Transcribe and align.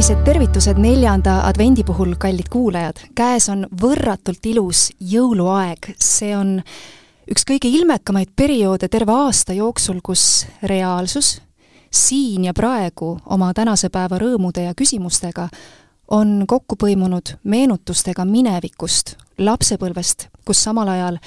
tervised, 0.00 0.24
tervitused 0.24 0.78
neljanda 0.80 1.42
advendi 1.44 1.82
puhul, 1.84 2.14
kallid 2.18 2.48
kuulajad. 2.50 2.96
käes 3.14 3.48
on 3.52 3.66
võrratult 3.82 4.46
ilus 4.48 4.92
jõuluaeg, 5.00 5.90
see 6.00 6.30
on 6.36 6.62
üks 7.28 7.44
kõige 7.44 7.68
ilmekamaid 7.68 8.30
perioode 8.36 8.88
terve 8.88 9.12
aasta 9.12 9.52
jooksul, 9.52 9.98
kus 10.02 10.46
reaalsus, 10.62 11.42
siin 11.92 12.46
ja 12.48 12.54
praegu 12.56 13.18
oma 13.26 13.52
tänase 13.52 13.90
päeva 13.92 14.16
rõõmude 14.16 14.64
ja 14.64 14.72
küsimustega 14.74 15.50
on 16.08 16.46
kokku 16.48 16.80
põimunud 16.80 17.36
meenutustega 17.44 18.24
minevikust, 18.24 19.18
lapsepõlvest, 19.38 20.30
kus 20.46 20.64
samal 20.64 20.88
ajal 20.88 21.20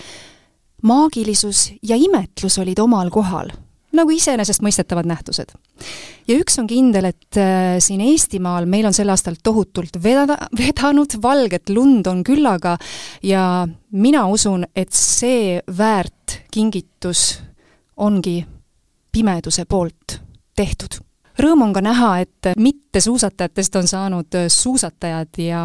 maagilisus 0.81 1.75
ja 1.83 1.95
imetlus 1.95 2.57
olid 2.57 2.79
omal 2.79 3.13
kohal 3.13 3.53
nagu 3.93 4.13
iseenesestmõistetavad 4.13 5.07
nähtused. 5.09 5.53
ja 6.27 6.37
üks 6.39 6.57
on 6.59 6.67
kindel, 6.67 7.09
et 7.11 7.39
äh, 7.39 7.77
siin 7.83 8.01
Eestimaal 8.01 8.67
meil 8.69 8.87
on 8.89 8.95
sel 8.95 9.11
aastal 9.13 9.37
tohutult 9.43 9.99
veda-, 10.03 10.39
vedanud, 10.57 11.17
valget 11.21 11.69
lund 11.69 12.07
on 12.07 12.23
küllaga 12.23 12.77
ja 13.23 13.67
mina 13.91 14.25
usun, 14.27 14.65
et 14.75 14.93
see 14.93 15.61
väärt 15.77 16.39
kingitus 16.51 17.39
ongi 17.97 18.39
pimeduse 19.13 19.65
poolt 19.69 20.19
tehtud 20.55 21.01
rõõm 21.39 21.65
on 21.65 21.73
ka 21.75 21.81
näha, 21.83 22.09
et 22.23 22.49
mittesuusatajatest 22.59 23.77
on 23.79 23.87
saanud 23.89 24.37
suusatajad 24.53 25.39
ja, 25.41 25.63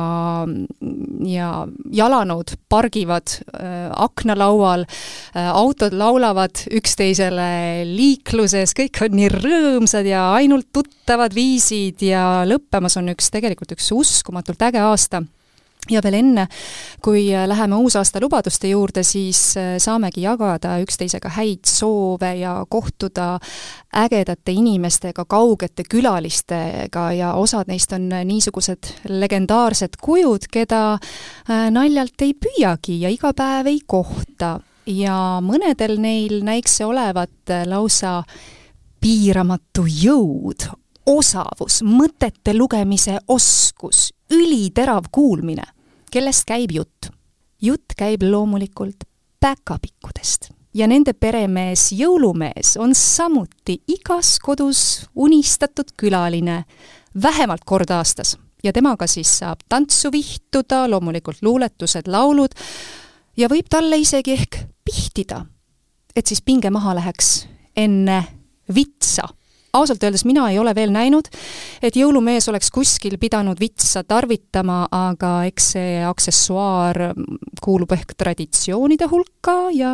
ja 1.28 1.50
jalanõud 2.00 2.54
pargivad 2.70 3.34
äh, 3.38 3.88
aknalaual 3.92 4.86
äh,, 4.88 5.48
autod 5.52 5.96
laulavad 5.98 6.64
üksteisele 6.80 7.84
liikluses, 7.88 8.74
kõik 8.78 9.02
on 9.06 9.18
nii 9.18 9.32
rõõmsad 9.34 10.08
ja 10.08 10.28
ainult 10.38 10.70
tuttavad 10.72 11.34
viisid 11.36 12.04
ja 12.06 12.44
lõppemas 12.48 12.98
on 13.00 13.12
üks, 13.14 13.32
tegelikult 13.34 13.76
üks 13.76 13.92
uskumatult 13.96 14.68
äge 14.68 14.82
aasta 14.84 15.24
ja 15.90 16.02
veel 16.04 16.18
enne, 16.20 16.46
kui 17.04 17.28
äh, 17.34 17.46
läheme 17.48 17.76
uusaasta 17.76 18.20
lubaduste 18.20 18.68
juurde, 18.68 19.02
siis 19.02 19.56
äh, 19.56 19.76
saamegi 19.82 20.22
jagada 20.24 20.76
üksteisega 20.82 21.30
häid 21.38 21.68
soove 21.68 22.34
ja 22.40 22.54
kohtuda 22.68 23.38
ägedate 23.96 24.52
inimestega, 24.52 25.24
kaugete 25.24 25.86
külalistega 25.90 27.08
ja 27.16 27.32
osad 27.40 27.70
neist 27.70 27.92
on 27.96 28.08
niisugused 28.08 28.92
legendaarsed 29.08 30.00
kujud, 30.02 30.48
keda 30.52 30.82
äh, 30.94 31.68
naljalt 31.74 32.26
ei 32.26 32.34
püüagi 32.34 33.00
ja 33.04 33.12
iga 33.12 33.32
päev 33.36 33.72
ei 33.72 33.80
kohta. 33.86 34.58
ja 34.88 35.38
mõnedel 35.44 35.98
neil 36.00 36.38
näiks 36.44 36.78
see 36.78 36.86
olevat 36.88 37.50
lausa 37.68 38.22
piiramatu 39.00 39.84
jõud, 39.84 40.64
osavus, 41.06 41.82
mõtete 41.84 42.54
lugemise 42.56 43.18
oskus, 43.28 44.08
üliterav 44.32 45.10
kuulmine 45.12 45.66
kellest 46.10 46.46
käib 46.48 46.72
jutt? 46.72 47.10
jutt 47.62 47.94
käib 47.98 48.22
loomulikult 48.22 49.04
päkapikkudest. 49.40 50.50
Ja 50.74 50.86
nende 50.86 51.12
peremees, 51.12 51.88
jõulumees 51.96 52.76
on 52.78 52.94
samuti 52.94 53.80
igas 53.88 54.36
kodus 54.42 55.08
unistatud 55.16 55.90
külaline 55.98 56.62
vähemalt 57.22 57.64
kord 57.66 57.90
aastas. 57.90 58.36
Ja 58.62 58.72
temaga 58.72 59.06
siis 59.06 59.30
saab 59.38 59.62
tantsu 59.68 60.12
vihtuda, 60.12 60.84
loomulikult 60.90 61.42
luuletused, 61.42 62.06
laulud 62.06 62.54
ja 63.36 63.48
võib 63.50 63.70
talle 63.70 63.98
isegi 63.98 64.34
ehk 64.34 64.60
pihtida, 64.84 65.44
et 66.16 66.26
siis 66.26 66.42
pinge 66.42 66.70
maha 66.70 66.96
läheks 66.98 67.46
enne 67.78 68.22
vitsa 68.74 69.28
ausalt 69.78 70.02
öeldes 70.04 70.24
mina 70.28 70.48
ei 70.52 70.58
ole 70.58 70.74
veel 70.76 70.92
näinud, 70.94 71.30
et 71.82 71.96
jõulumees 71.96 72.48
oleks 72.50 72.72
kuskil 72.74 73.18
pidanud 73.20 73.60
vitsa 73.60 74.04
tarvitama, 74.04 74.84
aga 74.92 75.34
eks 75.48 75.72
see 75.74 75.98
aksessuaar 76.06 77.12
kuulub 77.62 77.92
ehk 77.96 78.16
traditsioonide 78.18 79.08
hulka 79.10 79.58
ja 79.74 79.92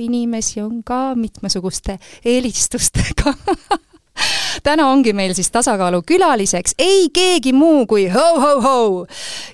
inimesi 0.00 0.62
on 0.64 0.82
ka 0.86 1.12
mitmesuguste 1.18 1.98
eelistustega 2.24 3.34
täna 4.66 4.88
ongi 4.90 5.12
meil 5.16 5.34
siis 5.36 5.50
tasakaalu 5.52 6.02
külaliseks 6.06 6.76
ei 6.78 7.08
keegi 7.14 7.52
muu 7.56 7.86
kui 7.90 8.06
ho-ho-ho, 8.12 9.06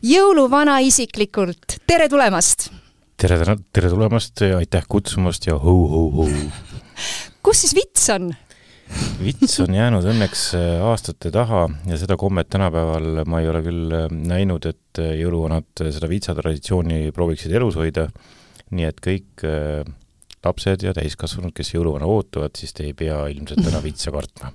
jõuluvana 0.02 0.78
isiklikult, 0.86 1.78
tere 1.86 2.08
tulemast! 2.10 2.70
tere, 3.18 3.38
tere 3.72 3.90
tulemast 3.90 4.44
ja 4.46 4.60
aitäh 4.62 4.84
kutsumast 4.88 5.48
ja 5.48 5.58
ho-ho-ho! 5.58 6.28
kus 7.42 7.64
siis 7.64 7.74
vits 7.78 8.10
on? 8.14 8.32
Vits 9.21 9.59
on 9.65 9.75
jäänud 9.75 10.06
õnneks 10.12 10.44
äh, 10.59 10.81
aastate 10.87 11.32
taha 11.34 11.66
ja 11.88 11.99
seda 12.00 12.16
kommet 12.21 12.50
tänapäeval 12.53 13.22
ma 13.28 13.43
ei 13.43 13.50
ole 13.50 13.62
küll 13.66 13.94
äh, 13.94 14.09
näinud, 14.10 14.69
et 14.71 15.03
äh, 15.03 15.15
jõuluvanad 15.21 15.84
seda 15.88 16.10
vitsatraditsiooni 16.10 17.12
prooviksid 17.16 17.54
elus 17.59 17.78
hoida. 17.81 18.09
nii 18.69 18.84
et 18.84 18.99
kõik 19.00 19.43
lapsed 20.44 20.82
ja 20.84 20.93
täiskasvanud, 20.93 21.54
kes 21.56 21.72
jõuluvana 21.72 22.04
ootavad, 22.04 22.53
siis 22.59 22.75
te 22.76 22.84
ei 22.84 22.93
pea 22.93 23.22
ilmselt 23.32 23.65
enam 23.65 23.84
vitsa 23.88 24.12
kartma 24.12 24.53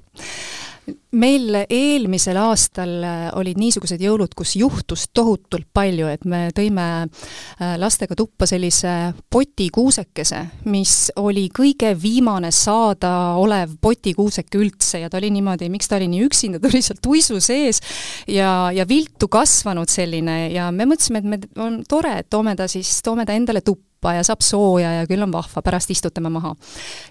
meil 1.13 1.53
eelmisel 1.69 2.37
aastal 2.41 2.93
äh, 3.05 3.27
olid 3.37 3.59
niisugused 3.61 4.01
jõulud, 4.01 4.33
kus 4.35 4.55
juhtus 4.57 5.05
tohutult 5.13 5.67
palju, 5.73 6.09
et 6.11 6.25
me 6.29 6.47
tõime 6.55 6.87
äh, 7.05 7.75
lastega 7.79 8.17
tuppa 8.17 8.47
sellise 8.49 9.13
potikuusekese, 9.31 10.41
mis 10.73 10.95
oli 11.21 11.45
kõige 11.53 11.93
viimane 11.99 12.51
saadaolev 12.53 13.77
potikuuseke 13.83 14.59
üldse 14.59 15.03
ja 15.03 15.11
ta 15.11 15.21
oli 15.21 15.31
niimoodi, 15.37 15.69
miks 15.73 15.89
ta 15.91 15.99
oli 15.99 16.09
nii 16.11 16.25
üksinda, 16.27 16.59
ta 16.61 16.71
oli 16.71 16.83
seal 16.83 17.01
tuisu 17.03 17.39
sees 17.43 17.81
ja, 18.27 18.71
ja 18.73 18.87
viltu 18.89 19.29
kasvanud 19.31 19.91
selline 19.91 20.49
ja 20.53 20.71
me 20.75 20.89
mõtlesime, 20.89 21.23
et 21.23 21.31
me, 21.35 21.41
on 21.63 21.81
tore, 21.87 22.17
et 22.23 22.31
toome 22.33 22.57
ta 22.59 22.67
siis, 22.71 22.99
toome 23.05 23.27
ta 23.29 23.37
endale 23.37 23.63
tuppa 23.63 23.92
tuppa 24.03 24.17
ja 24.17 24.23
saab 24.23 24.41
sooja 24.43 24.91
ja 24.99 25.07
küll 25.07 25.23
on 25.23 25.31
vahva, 25.31 25.61
pärast 25.63 25.91
istutame 25.91 26.29
maha. 26.29 26.55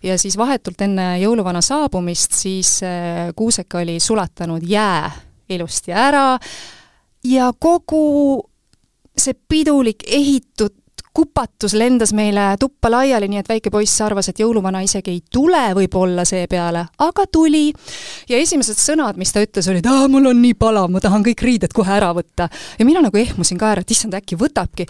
ja 0.03 0.19
siis 0.19 0.37
vahetult 0.37 0.81
enne 0.81 1.19
jõuluvana 1.23 1.63
saabumist 1.63 2.33
siis 2.37 2.83
äh, 2.83 3.33
Kuusek 3.37 3.75
oli 3.75 3.99
sulatanud 4.01 4.63
jää 4.63 5.11
ilusti 5.49 5.93
ära 5.93 6.39
ja 7.25 7.53
kogu 7.59 8.43
see 9.17 9.35
pidulik 9.49 10.05
ehitud 10.07 10.73
kupatus 11.13 11.75
lendas 11.77 12.15
meile 12.17 12.57
tuppa 12.57 12.89
laiali, 12.91 13.29
nii 13.29 13.43
et 13.43 13.49
väike 13.49 13.71
poiss 13.71 14.01
arvas, 14.01 14.31
et 14.31 14.39
jõuluvana 14.41 14.81
isegi 14.81 15.13
ei 15.13 15.21
tule 15.29 15.61
võib-olla 15.77 16.25
seepeale, 16.25 16.87
aga 17.05 17.27
tuli. 17.29 17.67
ja 18.29 18.39
esimesed 18.41 18.81
sõnad, 18.81 19.21
mis 19.21 19.33
ta 19.33 19.43
ütles, 19.45 19.69
olid, 19.69 19.85
aa, 19.87 20.09
mul 20.09 20.31
on 20.31 20.41
nii 20.41 20.55
palav, 20.57 20.89
ma 20.89 21.05
tahan 21.05 21.25
kõik 21.27 21.45
riided 21.45 21.77
kohe 21.77 21.93
ära 21.93 22.15
võtta. 22.17 22.49
ja 22.79 22.89
mina 22.89 23.05
nagu 23.05 23.19
ehmusin 23.21 23.61
ka 23.61 23.75
ära, 23.75 23.85
et 23.85 23.93
issand, 23.93 24.17
äkki 24.17 24.41
võtabki 24.41 24.89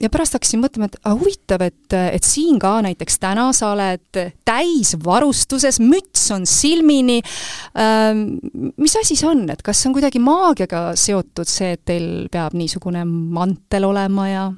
ja 0.00 0.10
pärast 0.12 0.36
hakkasin 0.36 0.62
mõtlema, 0.62 0.88
et 0.88 0.98
ah, 1.04 1.16
huvitav, 1.18 1.64
et, 1.66 1.94
et 1.94 2.26
siin 2.26 2.58
ka 2.62 2.74
näiteks 2.84 3.18
täna 3.22 3.48
sa 3.56 3.72
oled 3.74 4.20
täisvarustuses, 4.48 5.80
müts 5.82 6.28
on 6.34 6.46
silmini 6.48 7.20
ähm,. 7.78 8.38
mis 8.76 8.96
asi 9.00 9.16
see 9.18 9.28
on, 9.28 9.44
et 9.52 9.62
kas 9.64 9.82
see 9.82 9.90
on 9.90 9.96
kuidagi 9.96 10.22
maagiaga 10.22 10.84
seotud, 10.98 11.48
see, 11.48 11.74
et 11.76 11.84
teil 11.88 12.08
peab 12.32 12.56
niisugune 12.58 13.04
mantel 13.06 13.88
olema 13.90 14.28
ja? 14.30 14.48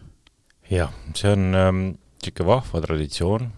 jah, 0.70 0.94
see 1.14 1.32
on 1.32 1.50
niisugune 1.50 2.44
ähm, 2.44 2.50
vahva 2.50 2.82
traditsioon, 2.84 3.48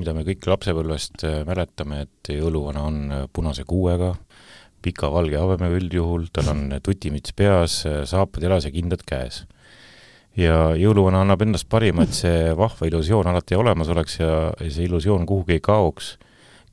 mida 0.00 0.14
me 0.16 0.24
kõik 0.26 0.46
lapsepõlvest 0.50 1.26
äh, 1.28 1.40
mäletame, 1.48 2.04
et 2.06 2.32
jõuluvana 2.36 2.86
on 2.86 3.02
äh, 3.10 3.26
punase 3.32 3.66
kuuega, 3.68 4.14
pika 4.84 5.10
valge 5.10 5.38
habemega 5.40 5.78
üldjuhul, 5.80 6.28
tal 6.34 6.52
on 6.52 6.66
tutimüts 6.84 7.34
peas, 7.36 7.82
äh, 7.88 8.02
saapad 8.08 8.44
jalas 8.44 8.68
ja 8.68 8.74
kindad 8.74 9.04
käes 9.08 9.44
ja 10.36 10.60
jõuluvana 10.76 11.22
annab 11.24 11.42
endast 11.46 11.68
parima, 11.72 12.04
et 12.04 12.14
see 12.16 12.52
vahva 12.56 12.88
illusioon 12.88 13.30
alati 13.30 13.56
olemas 13.56 13.90
oleks 13.92 14.20
ja, 14.20 14.32
ja 14.60 14.70
see 14.70 14.86
illusioon 14.88 15.26
kuhugi 15.28 15.56
ei 15.56 15.64
kaoks. 15.64 16.16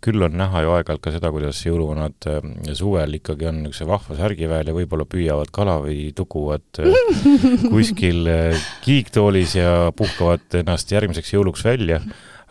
küll 0.03 0.19
on 0.19 0.33
näha 0.35 0.65
ju 0.65 0.71
aeg-ajalt 0.75 0.99
ka 0.99 1.11
seda, 1.15 1.29
kuidas 1.31 1.61
jõuluvanad 1.63 2.25
äh, 2.27 2.41
suvel 2.75 3.13
ikkagi 3.21 3.47
on 3.47 3.61
niisuguse 3.63 3.87
vahva 3.87 4.17
särgi 4.17 4.49
väel 4.51 4.67
ja 4.67 4.75
võib-olla 4.75 5.05
püüavad 5.07 5.51
kala 5.55 5.77
või 5.79 6.11
tukuvad 6.15 6.81
äh, 6.83 6.97
kuskil 7.73 8.27
äh, 8.27 8.67
kiigtoolis 8.83 9.55
ja 9.55 9.93
puhkavad 9.95 10.59
ennast 10.59 10.91
järgmiseks 10.91 11.31
jõuluks 11.37 11.63
välja 11.63 12.01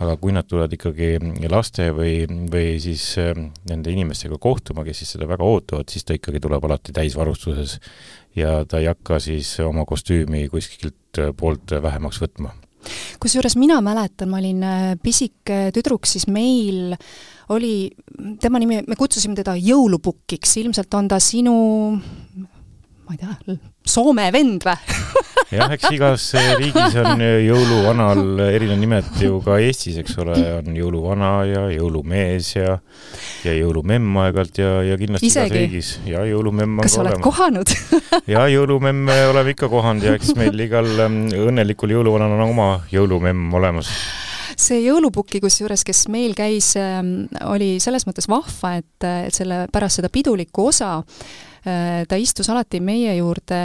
aga 0.03 0.17
kui 0.21 0.35
nad 0.35 0.49
tulevad 0.49 0.73
ikkagi 0.75 1.15
laste 1.51 1.91
või, 1.97 2.27
või 2.51 2.77
siis 2.83 3.05
nende 3.69 3.93
inimestega 3.95 4.39
kohtuma, 4.43 4.85
kes 4.87 5.03
siis 5.03 5.15
seda 5.17 5.29
väga 5.31 5.47
ootavad, 5.47 5.89
siis 5.93 6.07
ta 6.07 6.17
ikkagi 6.19 6.43
tuleb 6.43 6.65
alati 6.69 6.95
täisvarustuses 6.97 7.79
ja 8.39 8.63
ta 8.69 8.83
ei 8.83 8.91
hakka 8.91 9.21
siis 9.23 9.55
oma 9.65 9.87
kostüümi 9.89 10.49
kuskilt 10.53 11.23
poolt 11.39 11.77
vähemaks 11.83 12.21
võtma. 12.23 12.55
Kusjuures 13.23 13.55
mina 13.61 13.77
mäletan, 13.85 14.31
ma 14.33 14.41
olin 14.41 14.63
äh, 14.67 14.87
pisike 15.03 15.69
tüdruk, 15.75 16.09
siis 16.11 16.27
meil 16.27 16.97
oli, 17.53 17.91
tema 18.43 18.59
nimi, 18.63 18.81
me 18.87 18.99
kutsusime 18.99 19.37
teda 19.39 19.55
jõulupukiks, 19.59 20.57
ilmselt 20.63 20.95
on 20.99 21.11
ta 21.13 21.21
sinu 21.23 21.55
ma 23.07 23.17
ei 23.17 23.19
tea, 23.19 23.59
Soome 23.93 24.29
vend 24.35 24.63
või 24.67 24.77
jah, 25.57 25.73
eks 25.75 25.91
igas 25.93 26.27
riigis 26.59 26.95
on 27.03 27.21
jõuluvanal 27.21 28.23
erinevad 28.47 28.81
nimed 28.81 29.11
ju 29.21 29.41
ka 29.45 29.59
Eestis, 29.63 29.99
eks 30.01 30.17
ole, 30.23 30.37
on 30.61 30.77
jõuluvana 30.77 31.33
ja 31.49 31.65
jõulumees 31.75 32.53
ja 32.57 32.79
ja 33.43 33.57
jõulumemm 33.57 34.17
aeg-ajalt 34.25 34.63
ja, 34.63 34.73
ja 34.87 34.99
kindlasti 35.01 35.29
Isegi? 35.29 35.51
igas 35.51 35.59
riigis 35.59 35.93
ja 36.09 36.25
jõulumemm 36.31 36.79
on 36.79 36.87
kas 36.87 36.97
sa 36.97 37.05
oled 37.05 37.21
kohanud 37.25 37.75
ja 38.35 38.47
jõulumemme 38.53 39.19
oleme 39.33 39.57
ikka 39.57 39.71
kohanud 39.73 40.09
ja 40.09 40.17
eks 40.19 40.35
meil 40.39 40.67
igal 40.67 40.89
ähm, 41.03 41.25
õnnelikul 41.51 41.97
jõuluvanal 41.99 42.37
on 42.39 42.45
oma 42.47 42.71
jõulumemm 42.95 43.53
olemas. 43.59 43.91
see 44.57 44.83
jõulupuki 44.85 45.43
kusjuures, 45.43 45.83
kes 45.85 46.07
meil 46.13 46.37
käis, 46.39 46.75
oli 47.49 47.75
selles 47.83 48.07
mõttes 48.07 48.29
vahva, 48.31 48.77
et, 48.79 49.09
et 49.27 49.35
selle, 49.35 49.65
pärast 49.73 49.99
seda 49.99 50.13
pidulikku 50.13 50.69
osa 50.71 50.99
äh, 51.01 51.52
ta 51.63 52.17
istus 52.19 52.51
alati 52.51 52.81
meie 52.81 53.15
juurde 53.17 53.59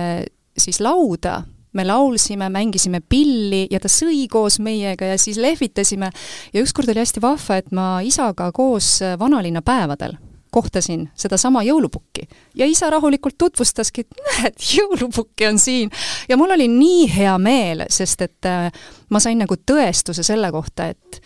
siis 0.57 0.79
lauda, 0.81 1.41
me 1.73 1.85
laulsime, 1.85 2.49
mängisime 2.49 3.01
pilli 3.01 3.67
ja 3.71 3.79
ta 3.81 3.89
sõi 3.91 4.27
koos 4.29 4.59
meiega 4.59 5.13
ja 5.13 5.17
siis 5.17 5.37
lehvitasime. 5.37 6.11
ja 6.53 6.61
ükskord 6.61 6.89
oli 6.89 7.03
hästi 7.03 7.21
vahva, 7.21 7.57
et 7.57 7.71
ma 7.71 7.89
isaga 8.05 8.51
koos 8.51 8.99
vanalinna 9.19 9.61
päevadel 9.61 10.17
kohtasin 10.51 11.09
sedasama 11.15 11.63
jõulupukki 11.63 12.27
ja 12.55 12.65
isa 12.65 12.89
rahulikult 12.89 13.37
tutvustaski, 13.37 14.01
et 14.01 14.21
näed, 14.27 14.55
jõulupukki 14.77 15.47
on 15.49 15.59
siin. 15.59 15.91
ja 16.29 16.37
mul 16.37 16.51
oli 16.55 16.67
nii 16.71 17.07
hea 17.15 17.37
meel, 17.37 17.85
sest 17.89 18.21
et 18.25 18.49
äh, 18.49 18.71
ma 19.09 19.19
sain 19.19 19.37
nagu 19.37 19.55
tõestuse 19.71 20.23
selle 20.23 20.51
kohta, 20.51 20.87
et 20.87 21.21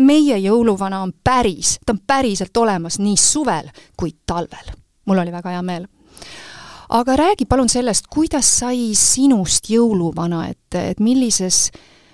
meie 0.00 0.38
jõuluvana 0.42 1.02
on 1.02 1.14
päris, 1.24 1.78
ta 1.86 1.94
on 1.94 2.02
päriselt 2.06 2.56
olemas 2.56 2.98
nii 2.98 3.16
suvel 3.16 3.70
kui 3.96 4.16
talvel. 4.26 4.74
mul 5.06 5.18
oli 5.22 5.32
väga 5.32 5.56
hea 5.56 5.62
meel. 5.62 5.86
Aga 6.88 7.16
räägi 7.16 7.46
palun 7.48 7.68
sellest, 7.68 8.08
kuidas 8.12 8.48
sai 8.60 8.92
sinust 8.98 9.70
jõuluvana, 9.70 10.48
et, 10.50 10.78
et 10.78 11.00
millises, 11.00 11.70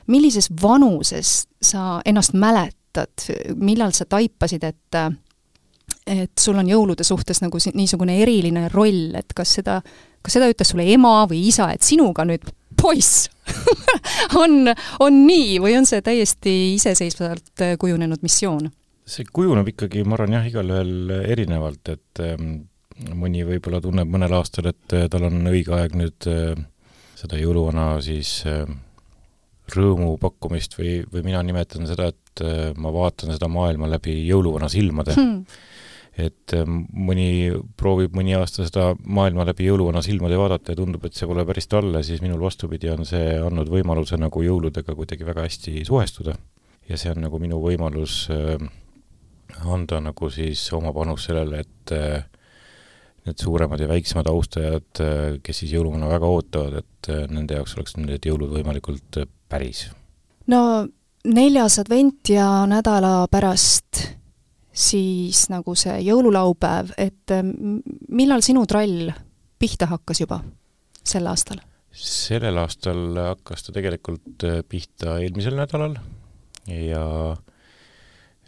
millises 0.07 0.51
vanuses 0.63 1.45
sa 1.63 2.01
ennast 2.07 2.37
mäletad, 2.39 3.27
millal 3.57 3.93
sa 3.97 4.07
taipasid, 4.09 4.65
et 4.65 5.03
et 6.11 6.39
sul 6.39 6.59
on 6.59 6.69
jõulude 6.69 7.05
suhtes 7.05 7.43
nagu 7.43 7.59
niisugune 7.75 8.17
eriline 8.23 8.69
roll, 8.73 9.13
et 9.19 9.35
kas 9.37 9.57
seda, 9.59 9.81
kas 10.23 10.37
seda 10.39 10.49
ütles 10.51 10.73
sulle 10.73 10.87
ema 10.91 11.25
või 11.31 11.43
isa, 11.51 11.69
et 11.75 11.85
sinuga 11.87 12.25
nüüd 12.27 12.47
poiss 12.81 13.29
on, 14.43 14.71
on 15.03 15.21
nii 15.27 15.59
või 15.63 15.77
on 15.79 15.87
see 15.87 16.03
täiesti 16.03 16.55
iseseisvalt 16.77 17.67
kujunenud 17.79 18.23
missioon? 18.27 18.71
see 19.11 19.27
kujuneb 19.27 19.67
ikkagi, 19.73 20.05
ma 20.07 20.15
arvan 20.15 20.37
jah, 20.39 20.45
igalühel 20.47 21.15
erinevalt, 21.35 21.89
et 21.91 22.21
ähm, 22.23 22.53
mõni 23.17 23.45
võib-olla 23.47 23.81
tunneb 23.83 24.11
mõnel 24.11 24.35
aastal, 24.39 24.71
et 24.73 24.95
äh, 24.97 25.09
tal 25.13 25.29
on 25.29 25.41
õige 25.51 25.75
aeg 25.77 25.97
nüüd 25.99 26.29
äh, 26.31 26.55
seda 27.19 27.41
jõuluvana 27.41 27.93
siis 28.05 28.41
äh, 28.49 28.65
rõõmu 29.71 30.17
pakkumist 30.21 30.75
või, 30.79 31.01
või 31.13 31.25
mina 31.29 31.43
nimetan 31.47 31.87
seda, 31.87 32.11
et 32.11 32.43
ma 32.81 32.91
vaatan 32.95 33.31
seda 33.35 33.47
maailma 33.51 33.87
läbi 33.91 34.17
jõuluvana 34.27 34.71
silmade 34.71 35.15
Hmm. 35.15 35.45
et 36.19 36.55
mõni 36.57 37.53
proovib 37.79 38.15
mõni 38.17 38.35
aasta 38.39 38.67
seda 38.67 38.89
maailma 38.99 39.45
läbi 39.47 39.69
jõuluvana 39.69 40.03
silmade 40.03 40.39
vaadata 40.39 40.73
ja 40.73 40.79
tundub, 40.81 41.05
et 41.07 41.15
see 41.15 41.29
pole 41.31 41.45
päris 41.47 41.71
talle, 41.71 42.03
siis 42.07 42.23
minul 42.25 42.43
vastupidi 42.43 42.91
on 42.91 43.07
see 43.07 43.37
andnud 43.39 43.71
võimaluse 43.71 44.19
nagu 44.19 44.43
jõuludega 44.43 44.97
kuidagi 44.99 45.27
väga 45.27 45.47
hästi 45.47 45.85
suhestuda. 45.87 46.35
ja 46.89 46.99
see 46.99 47.13
on 47.15 47.23
nagu 47.23 47.39
minu 47.39 47.63
võimalus 47.63 48.27
anda 49.65 50.01
nagu 50.01 50.31
siis 50.31 50.63
oma 50.77 50.93
panus 50.93 51.27
sellele, 51.29 51.65
et 51.65 51.95
äh, 51.95 52.25
need 53.27 53.37
suuremad 53.43 53.81
ja 53.83 53.89
väiksemad 53.91 54.29
austajad, 54.31 55.01
kes 55.45 55.59
siis 55.63 55.75
jõuluvana 55.75 56.09
väga 56.09 56.29
ootavad, 56.31 56.79
et 56.81 57.11
äh, 57.13 57.27
nende 57.29 57.59
jaoks 57.59 57.75
oleks 57.77 57.97
need 58.01 58.25
jõulud 58.27 58.53
võimalikult 58.55 59.21
äh, 59.21 59.29
päris. 59.49 59.87
no 60.49 60.87
neljas 61.25 61.79
advent 61.83 62.31
ja 62.33 62.47
nädala 62.71 63.27
pärast 63.31 64.07
siis 64.73 65.49
nagu 65.53 65.75
see 65.77 65.99
jõululaupäev, 66.07 66.95
et 66.97 67.35
m- 67.43 67.83
millal 68.09 68.41
sinu 68.47 68.65
trall 68.71 69.11
pihta 69.61 69.91
hakkas 69.91 70.23
juba 70.25 70.41
sel 71.05 71.27
aastal? 71.29 71.61
sellel 71.91 72.57
aastal 72.63 73.17
hakkas 73.19 73.67
ta 73.67 73.73
tegelikult 73.77 74.45
äh, 74.47 74.61
pihta 74.69 75.19
eelmisel 75.21 75.57
nädalal 75.59 75.99
ja 76.71 77.05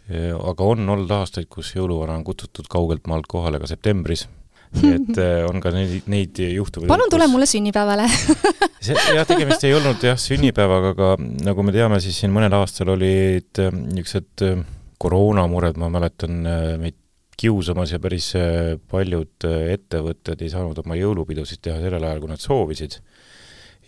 ja- 0.09 0.37
aga 0.49 0.63
on 0.67 0.89
olnud 0.89 1.11
aastaid, 1.15 1.47
kus 1.51 1.73
jõuluvana 1.75 2.15
on 2.17 2.23
kutsutud 2.27 2.67
kaugelt 2.71 3.05
maalt 3.07 3.27
kohale 3.31 3.59
ka 3.59 3.67
septembris. 3.69 4.25
et 4.95 5.19
äh, 5.21 5.43
on 5.47 5.61
ka 5.61 5.71
neid, 5.73 6.07
neid 6.11 6.39
juhtumeid. 6.39 6.89
palun 6.91 7.11
tule 7.11 7.27
mulle 7.31 7.47
sünnipäevale 7.49 8.07
jah, 8.87 9.25
tegemist 9.29 9.65
ei 9.67 9.75
olnud 9.77 10.03
jah, 10.03 10.17
sünnipäevaga, 10.19 10.93
aga 10.95 11.11
nagu 11.49 11.65
me 11.65 11.75
teame, 11.75 11.99
siis 12.03 12.17
siin 12.21 12.33
mõnel 12.33 12.55
aastal 12.57 12.93
olid 12.95 13.61
äh, 13.61 13.71
niisugused 13.73 14.45
äh, 14.47 14.65
koroonamured, 15.03 15.77
ma 15.81 15.89
mäletan 15.91 16.45
meid 16.79 16.95
kiusamas 17.37 17.91
ja 17.91 17.97
päris 17.99 18.29
paljud 18.87 19.43
ettevõtted 19.43 20.39
ei 20.45 20.51
saanud 20.53 20.77
oma 20.79 20.95
jõulupidusid 20.95 21.59
teha 21.65 21.81
sellel 21.81 22.05
ajal, 22.05 22.21
kui 22.21 22.29
nad 22.31 22.39
soovisid. 22.39 23.01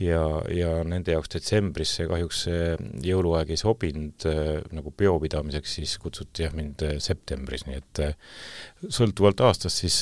Ja, 0.01 0.21
ja 0.51 0.69
nende 0.87 1.15
jaoks 1.15 1.31
detsembris 1.35 1.95
see 1.97 2.07
kahjuks 2.09 2.41
see 2.47 2.75
jõuluaeg 3.05 3.53
ei 3.53 3.59
sobinud 3.59 4.27
äh, 4.29 4.59
nagu 4.75 4.91
peopidamiseks, 4.91 5.75
siis 5.79 5.95
kutsuti 6.01 6.45
jah 6.45 6.55
mind 6.55 6.83
äh, 6.85 6.97
septembris, 7.03 7.65
nii 7.67 7.79
et 7.79 8.01
äh, 8.03 8.15
sõltuvalt 8.83 9.43
aastast 9.45 9.83
siis 9.83 10.01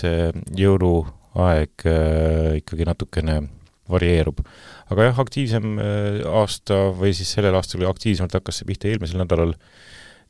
jõuluaeg 0.57 1.86
ikkagi 2.60 2.88
natukene 2.88 3.42
varieerub. 3.90 4.40
aga 4.94 5.10
jah, 5.10 5.19
aktiivsem 5.19 5.75
aasta 6.30 6.78
või 6.96 7.12
siis 7.16 7.34
sellel 7.36 7.56
aastal 7.57 7.84
aktiivsemalt 7.89 8.38
hakkas 8.39 8.62
see 8.62 8.69
pihta 8.69 8.89
eelmisel 8.89 9.19
nädalal, 9.22 9.54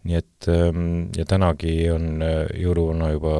nii 0.03 0.17
et 0.17 0.47
ähm, 0.51 0.87
ja 1.15 1.25
tänagi 1.29 1.75
on 1.93 2.23
jõuluvana 2.59 3.11
juba 3.13 3.35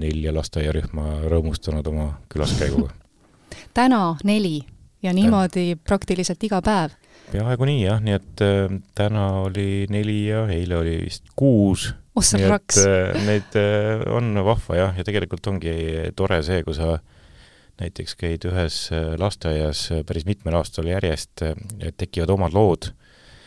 nelja 0.00 0.34
lasteaiarühma 0.34 1.30
rõõmustanud 1.30 1.86
oma 1.90 2.10
külaskäiguga. 2.32 2.92
täna 3.78 4.02
neli 4.26 4.60
ja 5.02 5.12
niimoodi 5.16 5.76
praktiliselt 5.84 6.42
iga 6.44 6.60
päev. 6.64 6.96
peaaegu 7.32 7.68
nii 7.68 7.82
jah, 7.84 8.00
nii 8.02 8.16
et 8.18 8.44
äh, 8.44 8.76
täna 8.94 9.26
oli 9.46 9.86
neli 9.90 10.26
ja 10.28 10.46
eile 10.50 10.76
oli 10.76 10.98
vist 11.04 11.30
kuus. 11.36 11.90
oh 12.14 12.24
sa 12.24 12.38
nii 12.38 12.48
et 12.48 12.54
raks! 12.56 12.82
äh, 12.84 13.24
neid 13.26 13.58
äh, 13.60 14.04
on 14.12 14.34
vahva 14.44 14.76
jah, 14.76 14.96
ja 14.98 15.06
tegelikult 15.06 15.46
ongi 15.46 15.74
tore 16.16 16.42
see, 16.42 16.62
kui 16.66 16.74
sa 16.74 16.98
näiteks 17.80 18.16
käid 18.20 18.44
ühes 18.50 18.88
äh, 18.92 19.14
lasteaias 19.18 19.90
äh, 19.92 20.04
päris 20.06 20.26
mitmel 20.28 20.58
aastal 20.60 20.90
järjest, 20.90 21.44
tekivad 21.96 22.36
omad 22.36 22.56
lood 22.56 22.92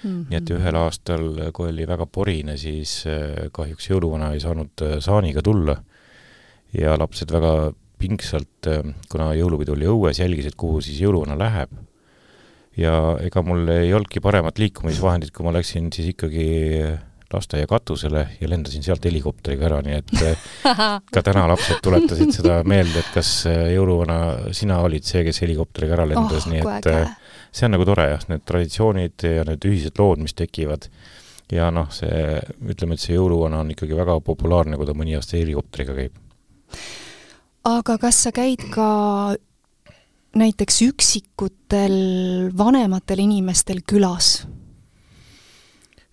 Mhm. 0.04 0.26
nii 0.30 0.40
et 0.40 0.52
ühel 0.52 0.76
aastal, 0.76 1.28
kui 1.56 1.70
oli 1.72 1.86
väga 1.88 2.06
porine, 2.12 2.58
siis 2.60 3.04
äh, 3.08 3.48
kahjuks 3.56 3.88
jõuluvana 3.90 4.34
ei 4.36 4.42
saanud 4.44 4.84
äh, 4.84 4.98
saaniga 5.04 5.44
tulla 5.46 5.78
ja 6.76 6.98
lapsed 7.00 7.32
väga 7.32 7.72
pingsalt, 8.04 8.70
kuna 9.12 9.32
jõulupidu 9.38 9.78
oli 9.78 9.90
õues, 9.90 10.20
jälgisid, 10.20 10.58
kuhu 10.60 10.84
siis 10.84 11.02
jõuluvana 11.04 11.40
läheb. 11.40 11.72
ja 12.78 12.94
ega 13.22 13.42
mul 13.46 13.68
ei 13.70 13.92
olnudki 13.94 14.22
paremat 14.22 14.60
liikumisvahendit, 14.60 15.32
kui 15.34 15.46
ma 15.46 15.52
läksin 15.54 15.92
siis 15.94 16.14
ikkagi 16.14 16.48
lasteaia 17.34 17.68
katusele 17.70 18.28
ja 18.42 18.50
lendasin 18.50 18.84
sealt 18.86 19.06
helikopteriga 19.06 19.66
ära, 19.70 19.80
nii 19.86 19.96
et 19.98 20.14
äh, 20.22 20.48
ka 21.14 21.24
täna 21.26 21.48
lapsed 21.50 21.82
tuletasid 21.86 22.34
seda 22.36 22.60
meelde, 22.68 23.02
et 23.02 23.10
kas 23.14 23.32
äh, 23.50 23.72
jõuluvana, 23.74 24.54
sina 24.54 24.80
olid 24.86 25.06
see, 25.08 25.24
kes 25.26 25.42
helikopteriga 25.46 25.98
ära 25.98 26.08
lendas 26.10 26.46
oh, 26.48 26.52
nii 26.54 26.62
et 26.62 26.90
äge 26.92 27.00
äh, 27.08 27.16
see 27.54 27.68
on 27.68 27.76
nagu 27.76 27.86
tore 27.88 28.08
jah, 28.10 28.26
need 28.32 28.44
traditsioonid 28.50 29.26
ja 29.28 29.46
need 29.48 29.70
ühised 29.70 30.00
lood, 30.02 30.24
mis 30.26 30.34
tekivad. 30.38 30.90
ja 31.54 31.70
noh, 31.74 31.90
see, 31.94 32.40
ütleme, 32.72 32.96
et 32.98 33.04
see 33.04 33.14
jõuluvana 33.14 33.60
on 33.62 33.72
ikkagi 33.74 33.98
väga 33.98 34.18
populaarne, 34.26 34.78
kui 34.80 34.88
ta 34.90 34.96
mõni 34.98 35.14
aasta 35.18 35.38
helikopteriga 35.38 35.94
käib. 35.98 36.16
Aga 37.64 37.96
kas 38.02 38.26
sa 38.26 38.32
käid 38.36 38.66
ka 38.74 39.36
näiteks 40.36 40.82
üksikutel 40.90 41.96
vanematel 42.58 43.24
inimestel 43.24 43.84
külas? 43.88 44.44